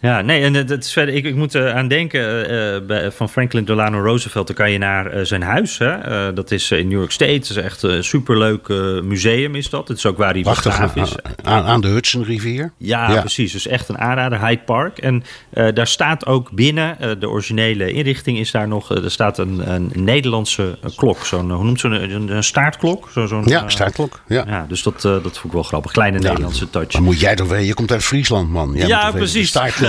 [0.00, 3.10] Ja, nee, en dat is verder, ik, ik moet er aan denken eh, eh, bij,
[3.10, 4.46] van Franklin Delano Roosevelt.
[4.46, 5.78] Dan kan je naar eh, zijn huis.
[5.78, 5.90] Hè?
[5.90, 7.32] Eh, dat is eh, in New York State.
[7.32, 9.88] Het is echt een superleuk eh, museum is dat.
[9.88, 11.14] Het is ook waar hij aan, is.
[11.42, 12.72] aan, aan de Hudsonrivier.
[12.76, 13.20] Ja, Ja.
[13.20, 13.52] precies.
[13.52, 14.98] Dus echt een aanrader, Hyde Park.
[14.98, 18.94] En eh, daar staat ook binnen, eh, de originele inrichting is daar nog...
[18.94, 21.26] eh, er staat een, een Nederlandse eh, klok.
[21.26, 23.08] Zo'n, eh, hoe noemt zo'n een, een staartklok?
[23.12, 24.20] Zo, zo'n, Ja, eh, staartklok.
[24.28, 24.44] Ja.
[24.46, 25.92] Ja, dus dat, eh, dat vond ik wel grappig.
[25.92, 26.92] Kleine Nederlandse touch.
[26.92, 28.72] Maar moet jij toch weten, je komt uit Friesland, man.
[28.74, 29.48] Jij Ja, precies.
[29.48, 29.86] staartklok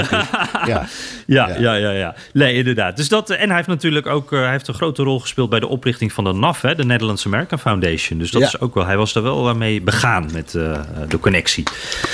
[0.66, 0.88] ja.
[1.26, 2.16] Ja, ja, ja, ja.
[2.34, 2.97] Nee, inderdaad.
[2.97, 5.68] Dus dat, en hij heeft natuurlijk ook hij heeft een grote rol gespeeld bij de
[5.68, 8.20] oprichting van de NAF, hè, de Netherlands American Foundation.
[8.20, 11.64] Dus dat is ook wel, hij was er wel mee begaan met de connectie.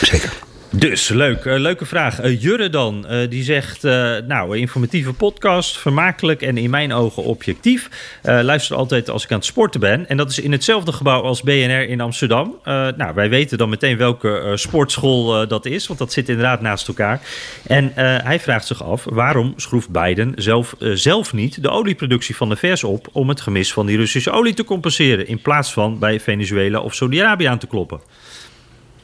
[0.02, 0.34] Zeker.
[0.78, 1.46] Dus, leuk.
[1.46, 2.24] Uh, leuke vraag.
[2.24, 3.84] Uh, Jurre dan, uh, die zegt...
[4.28, 7.90] nou, informatieve podcast, vermakelijk en in mijn ogen objectief.
[8.22, 10.10] luister altijd als ik aan het sporten ben.
[10.10, 12.56] En dat is in hetzelfde gebouw als BNR in Amsterdam.
[12.64, 15.88] nou, wij weten dan meteen welke sportschool dat is...
[15.88, 17.22] want dat zit inderdaad naast elkaar.
[17.68, 17.92] En
[18.24, 19.04] hij vraagt zich af...
[19.04, 23.08] waarom schroeft Biden zelf, zelf niet de olieproductie van de VS op...
[23.12, 25.28] om het gemis van die Russische olie te compenseren...
[25.28, 28.00] in plaats van bij Venezuela of Saudi-Arabië aan te kloppen?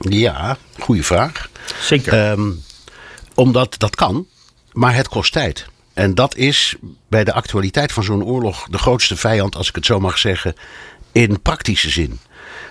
[0.09, 1.49] Ja, goede vraag.
[1.81, 2.31] Zeker.
[2.31, 2.63] Um,
[3.35, 4.25] omdat dat kan,
[4.71, 5.65] maar het kost tijd.
[5.93, 6.75] En dat is
[7.07, 10.55] bij de actualiteit van zo'n oorlog de grootste vijand, als ik het zo mag zeggen,
[11.11, 12.19] in praktische zin.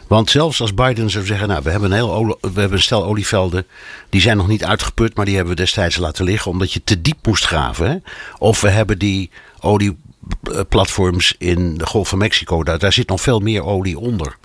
[0.06, 3.04] Want zelfs als Biden zou zeggen, nou, we hebben een, heel we hebben een stel
[3.04, 3.66] olievelden,
[4.08, 7.00] die zijn nog niet uitgeput, maar die hebben we destijds laten liggen omdat je te
[7.00, 7.90] diep moest graven.
[7.90, 7.96] Hè?
[8.38, 9.96] Of we hebben die olie
[10.68, 12.62] platforms in de Golf van Mexico.
[12.62, 14.36] Daar, daar zit nog veel meer olie onder.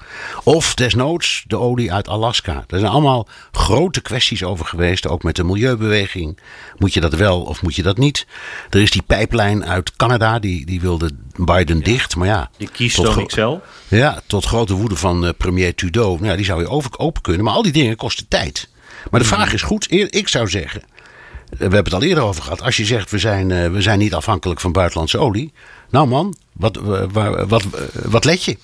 [0.44, 2.64] Of desnoods de olie uit Alaska.
[2.68, 5.08] Er zijn allemaal grote kwesties over geweest.
[5.08, 6.40] Ook met de milieubeweging.
[6.78, 8.28] Moet je dat wel of moet je dat niet?
[8.70, 10.40] Er is die pijplijn uit Canada.
[10.40, 12.16] Die, die wilde Biden dicht.
[12.16, 13.58] Maar ja, die Keystone XL.
[13.88, 16.16] Ja, tot grote woede van uh, premier Trudeau.
[16.16, 17.44] Nou, ja, die zou je over, open kunnen.
[17.44, 18.70] Maar al die dingen kosten tijd.
[19.12, 19.92] Maar de vraag is goed.
[19.92, 20.82] Ik zou zeggen
[21.50, 22.62] we hebben het al eerder over gehad.
[22.62, 25.54] Als je zegt we zijn, uh, we zijn niet afhankelijk van buitenlandse olie.
[25.96, 26.78] Nou man, wat,
[27.12, 27.64] wat, wat,
[28.06, 28.58] wat let je?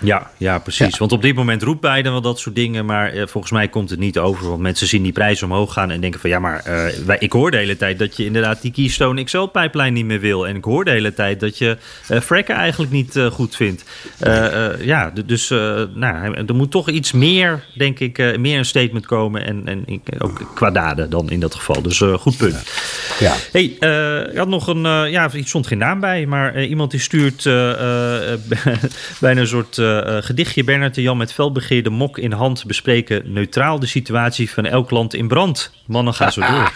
[0.00, 0.98] Ja, ja precies.
[0.98, 2.86] Want op dit moment roept Biden wel dat soort dingen.
[2.86, 4.48] Maar eh, volgens mij komt het niet over.
[4.48, 6.30] Want mensen zien die prijzen omhoog gaan en denken van...
[6.30, 9.92] ja, maar uh, wij, ik hoor de hele tijd dat je inderdaad die Keystone XL-pijplijn
[9.92, 10.46] niet meer wil.
[10.46, 11.76] En ik hoor de hele tijd dat je
[12.10, 13.84] uh, fracken eigenlijk niet goed vindt.
[14.80, 15.48] ja, dus
[15.94, 19.46] nou, er moet toch iets meer, denk ik, meer een statement komen.
[19.46, 21.82] En, en ook qua daden dan in dat geval.
[21.82, 22.72] Dus goed punt.
[23.18, 23.34] Ja.
[23.52, 23.64] Hey,
[24.30, 25.10] ik had nog een...
[25.10, 26.26] ja, iets stond geen naam bij.
[26.26, 27.42] Maar iemand die stuurt
[29.20, 33.78] bijna een soort uh, gedichtje Bernard de Jan met veldbegeerde mok in hand bespreken neutraal
[33.78, 35.70] de situatie van elk land in brand.
[35.86, 36.72] Mannen, gaan zo door.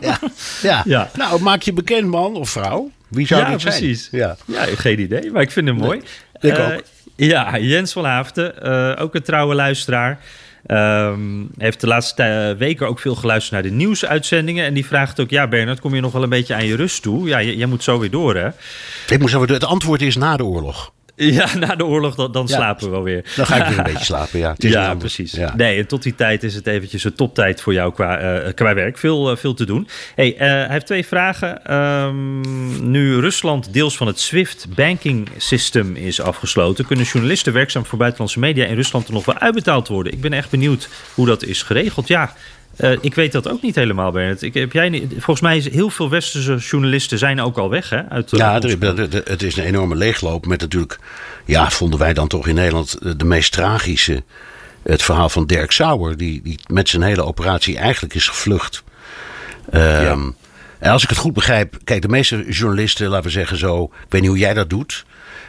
[0.00, 0.18] ja.
[0.62, 0.82] Ja.
[0.86, 1.10] ja.
[1.16, 2.90] Nou, maak je bekend man of vrouw.
[3.08, 3.74] Wie zou ja, dit zijn?
[3.78, 4.08] Precies.
[4.10, 6.00] Ja, Ja, geen idee, maar ik vind hem mooi.
[6.40, 6.82] ik uh, ook.
[7.16, 10.20] Ja, Jens van Haafden, ook een trouwe luisteraar.
[10.66, 14.64] Um, heeft de laatste weken ook veel geluisterd naar de nieuwsuitzendingen.
[14.64, 17.02] En die vraagt ook: Ja, Bernard, kom je nog wel een beetje aan je rust
[17.02, 17.28] toe?
[17.28, 18.48] Ja, jij moet zo weer door, hè?
[19.08, 19.56] Ik moet zo weer door.
[19.56, 20.92] Het antwoord is na de oorlog.
[21.40, 23.24] Ja, na de oorlog, dan, dan slapen we wel weer.
[23.36, 24.52] Dan ga ik weer een beetje slapen, ja.
[24.52, 25.32] Het is ja, precies.
[25.32, 25.54] Ja.
[25.56, 28.74] Nee, en tot die tijd is het eventjes een toptijd voor jou qua, uh, qua
[28.74, 28.98] werk.
[28.98, 29.88] Veel, uh, veel te doen.
[30.14, 31.74] Hey, uh, hij heeft twee vragen.
[31.76, 36.86] Um, nu Rusland deels van het SWIFT banking system is afgesloten...
[36.86, 40.12] kunnen journalisten werkzaam voor buitenlandse media in Rusland er nog wel uitbetaald worden.
[40.12, 42.08] Ik ben echt benieuwd hoe dat is geregeld.
[42.08, 42.34] Ja,
[42.82, 44.42] uh, ik weet dat ook niet helemaal, Bernard.
[44.42, 47.90] Ik, heb jij niet, volgens mij is heel veel westerse journalisten zijn ook al weg,
[47.90, 48.08] hè?
[48.08, 50.98] Uit, ja, er, er, het is een enorme leegloop met natuurlijk...
[51.44, 54.22] Ja, vonden wij dan toch in Nederland de meest tragische...
[54.82, 58.82] Het verhaal van Dirk Sauer, die, die met zijn hele operatie eigenlijk is gevlucht.
[59.72, 60.16] Um, ja.
[60.78, 63.84] En als ik het goed begrijp, kijk, de meeste journalisten, laten we zeggen zo...
[63.84, 65.04] Ik weet niet hoe jij dat doet...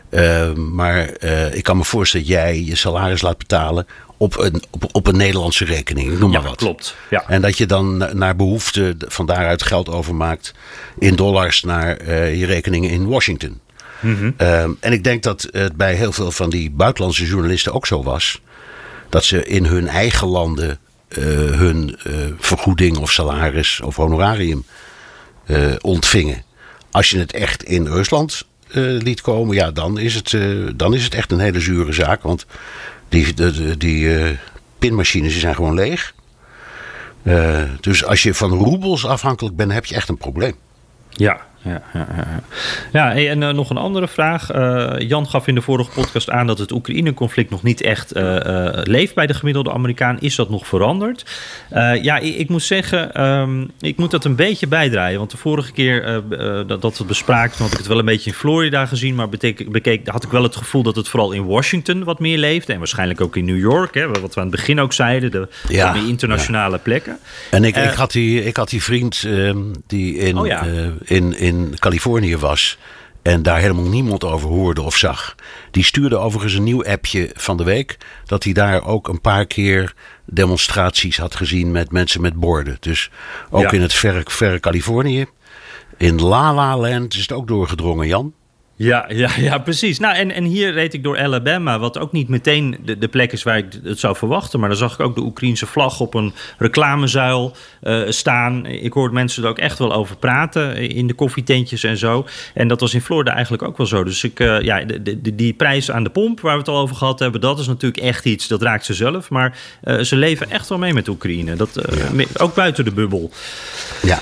[0.09, 3.85] Uh, maar uh, ik kan me voorstellen dat jij je salaris laat betalen
[4.21, 6.19] op een, op, op een Nederlandse rekening.
[6.19, 6.57] Noem maar ja, wat.
[6.57, 6.95] Klopt.
[7.09, 7.23] Ja.
[7.27, 10.53] En dat je dan naar behoefte van daaruit geld overmaakt
[10.99, 13.59] in dollars naar uh, je rekeningen in Washington.
[13.99, 14.77] Mm -hmm.
[14.79, 18.41] en ik denk dat het bij heel veel van die buitenlandse journalisten ook zo was.
[19.09, 20.79] Dat ze in hun eigen landen
[21.51, 21.99] hun
[22.39, 24.65] vergoeding of salaris of honorarium
[25.81, 26.43] ontvingen.
[26.91, 30.37] Als je het echt in Rusland liet komen, ja, dan is, het,
[30.75, 32.21] dan is het echt een hele zure zaak.
[32.21, 32.45] Want
[33.11, 34.37] die, die uh,
[34.79, 36.13] pinmachines die zijn gewoon leeg.
[37.79, 40.55] dus als je van roebels afhankelijk bent, heb je echt een probleem.
[41.09, 42.41] Ja, ja, ja, ja.
[42.91, 44.55] ja en uh, nog een andere vraag.
[44.55, 48.37] Uh, Jan gaf in de vorige podcast aan dat het Oekraïne-conflict nog niet echt uh,
[48.71, 50.19] leeft bij de gemiddelde Amerikaan.
[50.19, 51.25] Is dat nog veranderd?
[52.01, 55.17] ja, ik, ik, moet zeggen, um, ik moet dat een beetje bijdraaien.
[55.17, 56.23] Want de vorige keer
[56.67, 59.15] dat, dat we bespraakten, had ik het wel een beetje in Florida gezien.
[59.15, 62.37] Maar betek, bekeek, had ik wel het gevoel dat het vooral in Washington wat meer
[62.37, 62.73] leefde.
[62.73, 65.31] En waarschijnlijk ook in New York, hè, wat we aan het begin ook zeiden.
[65.31, 66.81] De ja, meer internationale ja.
[66.81, 67.19] plekken.
[67.49, 70.47] En ik, ik, had die, ik had die vriend um, die in, oh
[71.03, 72.77] in, in in Californië was
[73.21, 75.35] en daar helemaal niemand over hoorde of zag.
[75.71, 77.97] Die stuurde overigens een nieuw appje van de week.
[78.25, 79.93] Dat hij daar ook een paar keer
[80.25, 82.77] demonstraties had gezien met mensen met borden.
[82.79, 83.09] Dus
[83.49, 83.71] ook Ja.
[83.71, 85.25] in het verre, verre Californië.
[85.97, 88.33] In La La Land is het ook doorgedrongen, Jan.
[88.81, 89.99] Ja, ja, ja, precies.
[89.99, 93.31] Nou, en, en hier reed ik door Alabama, wat ook niet meteen de, de plek
[93.31, 94.59] is waar ik het zou verwachten.
[94.59, 98.65] Maar dan zag ik ook de Oekraïense vlag op een reclamezuil uh, staan.
[98.65, 102.25] Ik hoorde mensen er ook echt wel over praten in de koffietentjes en zo.
[102.53, 104.03] En dat was in Florida eigenlijk ook wel zo.
[104.03, 106.79] Dus ik, uh, ja, de, de, die prijs aan de pomp, waar we het al
[106.79, 109.29] over gehad hebben, dat is natuurlijk echt iets, dat raakt ze zelf.
[109.29, 111.55] Maar uh, ze leven echt wel mee met Oekraïne.
[111.55, 111.69] Dat,
[112.13, 112.25] ja.
[112.37, 113.31] Ook buiten de bubbel.
[114.01, 114.19] Ja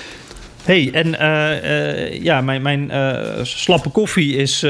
[0.70, 4.66] hey, en uh, uh, ja, mijn, mijn uh, slappe koffie is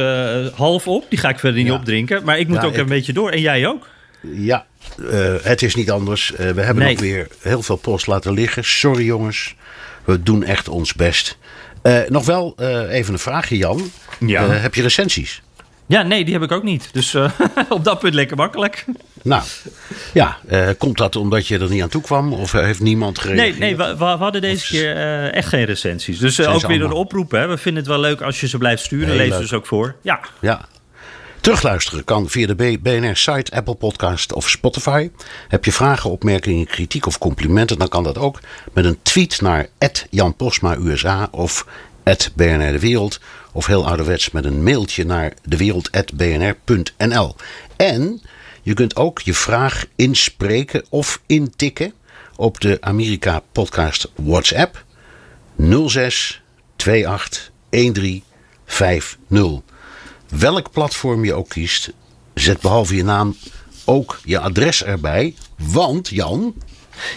[0.54, 1.06] half op.
[1.10, 1.74] Die ga ik verder niet ja.
[1.74, 2.24] opdrinken.
[2.24, 2.80] Maar ik moet ja, ook ik...
[2.80, 3.32] een beetje door.
[3.32, 3.88] En jij ook?
[4.22, 4.66] Ja,
[5.42, 6.34] het is niet anders.
[6.38, 6.92] we hebben nee.
[6.92, 8.64] ook weer heel veel post laten liggen.
[8.64, 9.56] Sorry jongens.
[10.04, 11.38] We doen echt ons best.
[12.08, 12.56] nog wel
[12.90, 13.92] even een vraagje, Jan.
[14.20, 14.48] Ja.
[14.50, 15.42] heb je recensies?
[15.86, 16.90] Ja, nee, die heb ik ook niet.
[16.92, 17.16] Dus
[17.70, 18.86] op dat punt lekker makkelijk.
[19.24, 19.44] Nou,
[20.14, 20.38] ja.
[20.52, 22.34] Uh, komt dat omdat je er niet aan toe kwam?
[22.34, 23.60] Of heeft niemand gereageerd?
[23.60, 26.20] Nee, nee we, we hadden deze keer uh, echt geen recensies.
[26.20, 27.32] Dus ook weer een oproep.
[27.32, 27.48] Hè.
[27.48, 29.16] We vinden het wel leuk als je ze blijft sturen.
[29.16, 29.96] Lees dus ook voor.
[30.02, 30.20] Ja.
[30.40, 30.68] ja.
[31.42, 35.10] Terugluisteren kan via de BNR-site, Apple Podcast of Spotify.
[35.48, 37.80] Heb je vragen, opmerkingen, kritiek of complimenten...
[37.80, 38.40] dan kan dat ook
[38.74, 39.68] met een tweet naar
[40.10, 41.66] Jan Posma USA of
[42.36, 43.20] BNR De Wereld
[43.52, 47.36] of heel ouderwets met een mailtje naar dewereld.bnr.nl.
[47.76, 48.22] En
[48.70, 51.94] je kunt ook je vraag inspreken of intikken
[52.36, 54.86] op de Amerika Podcast WhatsApp
[55.88, 56.42] 06
[56.78, 58.24] 28 13
[58.66, 59.18] 50.
[60.28, 61.92] Welk platform je ook kiest,
[62.34, 63.36] zet behalve je naam
[63.86, 65.36] ook je adres erbij.
[65.58, 66.56] Want Jan,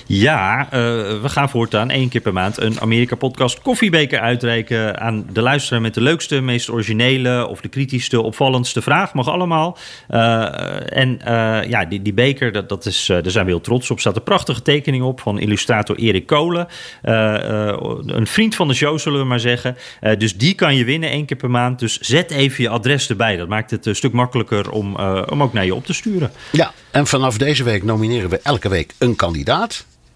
[0.07, 5.43] ja, uh, we gaan voortaan één keer per maand een Amerika-podcast koffiebeker uitreiken aan de
[5.43, 9.14] luisteraar met de leukste, meest originele of de kritischste, opvallendste vraag.
[9.14, 9.78] Mag allemaal.
[10.11, 13.91] Uh, en uh, ja, die, die beker, dat, dat is, daar zijn we heel trots
[13.91, 13.97] op.
[13.97, 16.66] Er staat een prachtige tekening op van illustrator Erik Kolen.
[17.03, 19.76] een vriend van de show, zullen we maar zeggen.
[20.18, 21.78] dus die kan je winnen één keer per maand.
[21.78, 23.37] Dus zet even je adres erbij.
[23.37, 24.97] Dat maakt het een stuk makkelijker om,
[25.30, 26.33] om ook naar je op te sturen.
[26.53, 29.71] Ja, en vanaf deze week nomineren we elke week een kandidaat.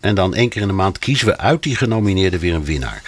[0.06, 3.02] En dan één keer in de maand kiezen we uit die genomineerden weer een winnaar.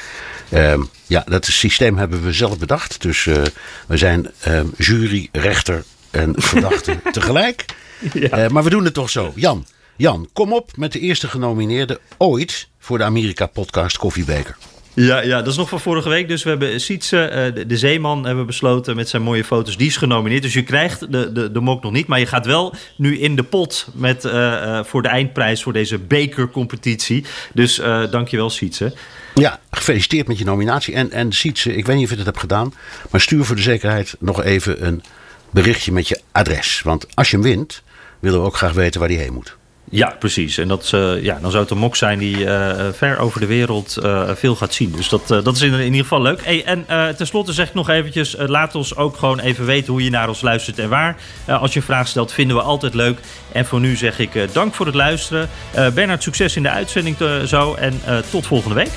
[0.53, 3.03] Uh, ja, dat systeem hebben we zelf bedacht.
[3.03, 3.43] Dus uh,
[3.87, 7.65] we zijn uh, jury, rechter en verdachte tegelijk.
[8.13, 8.45] Ja.
[8.45, 9.33] Uh, maar we doen het toch zo.
[9.35, 14.57] Jan, Jan, kom op met de eerste genomineerde ooit voor de Amerika Podcast Koffiebeker.
[15.01, 16.29] Ja, ja, dat is nog van vorige week.
[16.29, 19.77] Dus we hebben Sietse, uh, de, de, Zeeman, hebben besloten met zijn mooie foto's.
[19.77, 20.43] Die is genomineerd.
[20.43, 22.07] Dus je krijgt de, de, de mok nog niet.
[22.07, 25.73] Maar je gaat wel nu in de pot met, uh, uh, voor de eindprijs voor
[25.73, 27.25] deze bekercompetitie.
[27.53, 27.81] Dus
[28.11, 28.95] dankjewel, Sietse.
[29.35, 30.95] Ja, gefeliciteerd met je nominatie.
[30.95, 32.75] En, en Sietse, ik weet niet of je dat hebt gedaan.
[33.11, 35.03] Maar stuur voor de zekerheid nog even een
[35.51, 36.81] berichtje met je adres.
[36.85, 37.83] Want als je hem wint,
[38.19, 39.58] willen we ook graag weten waar die heen moet.
[39.91, 40.59] Ja, precies.
[40.59, 43.47] En dat, uh, ja, dan zou het een mok zijn die uh, ver over de
[43.47, 44.93] wereld uh, veel gaat zien.
[44.93, 46.45] Dus dat, dat is in, in, ieder geval leuk.
[46.45, 46.87] Hey, en
[47.17, 50.41] tenslotte zeg ik nog eventjes, laat ons ook gewoon even weten hoe je naar ons
[50.41, 51.17] luistert en waar.
[51.47, 53.19] als je een vraag stelt, vinden we altijd leuk.
[53.53, 55.49] En voor nu zeg ik dank voor het luisteren.
[55.95, 57.17] Bernard, succes in de uitzending
[57.47, 58.91] zo en tot volgende week.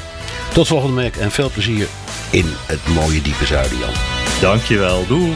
[0.54, 1.88] Tot volgende week en veel plezier
[2.32, 3.94] in het mooie diepe zuiden, Jan.
[4.42, 5.36] Dankjewel, doei.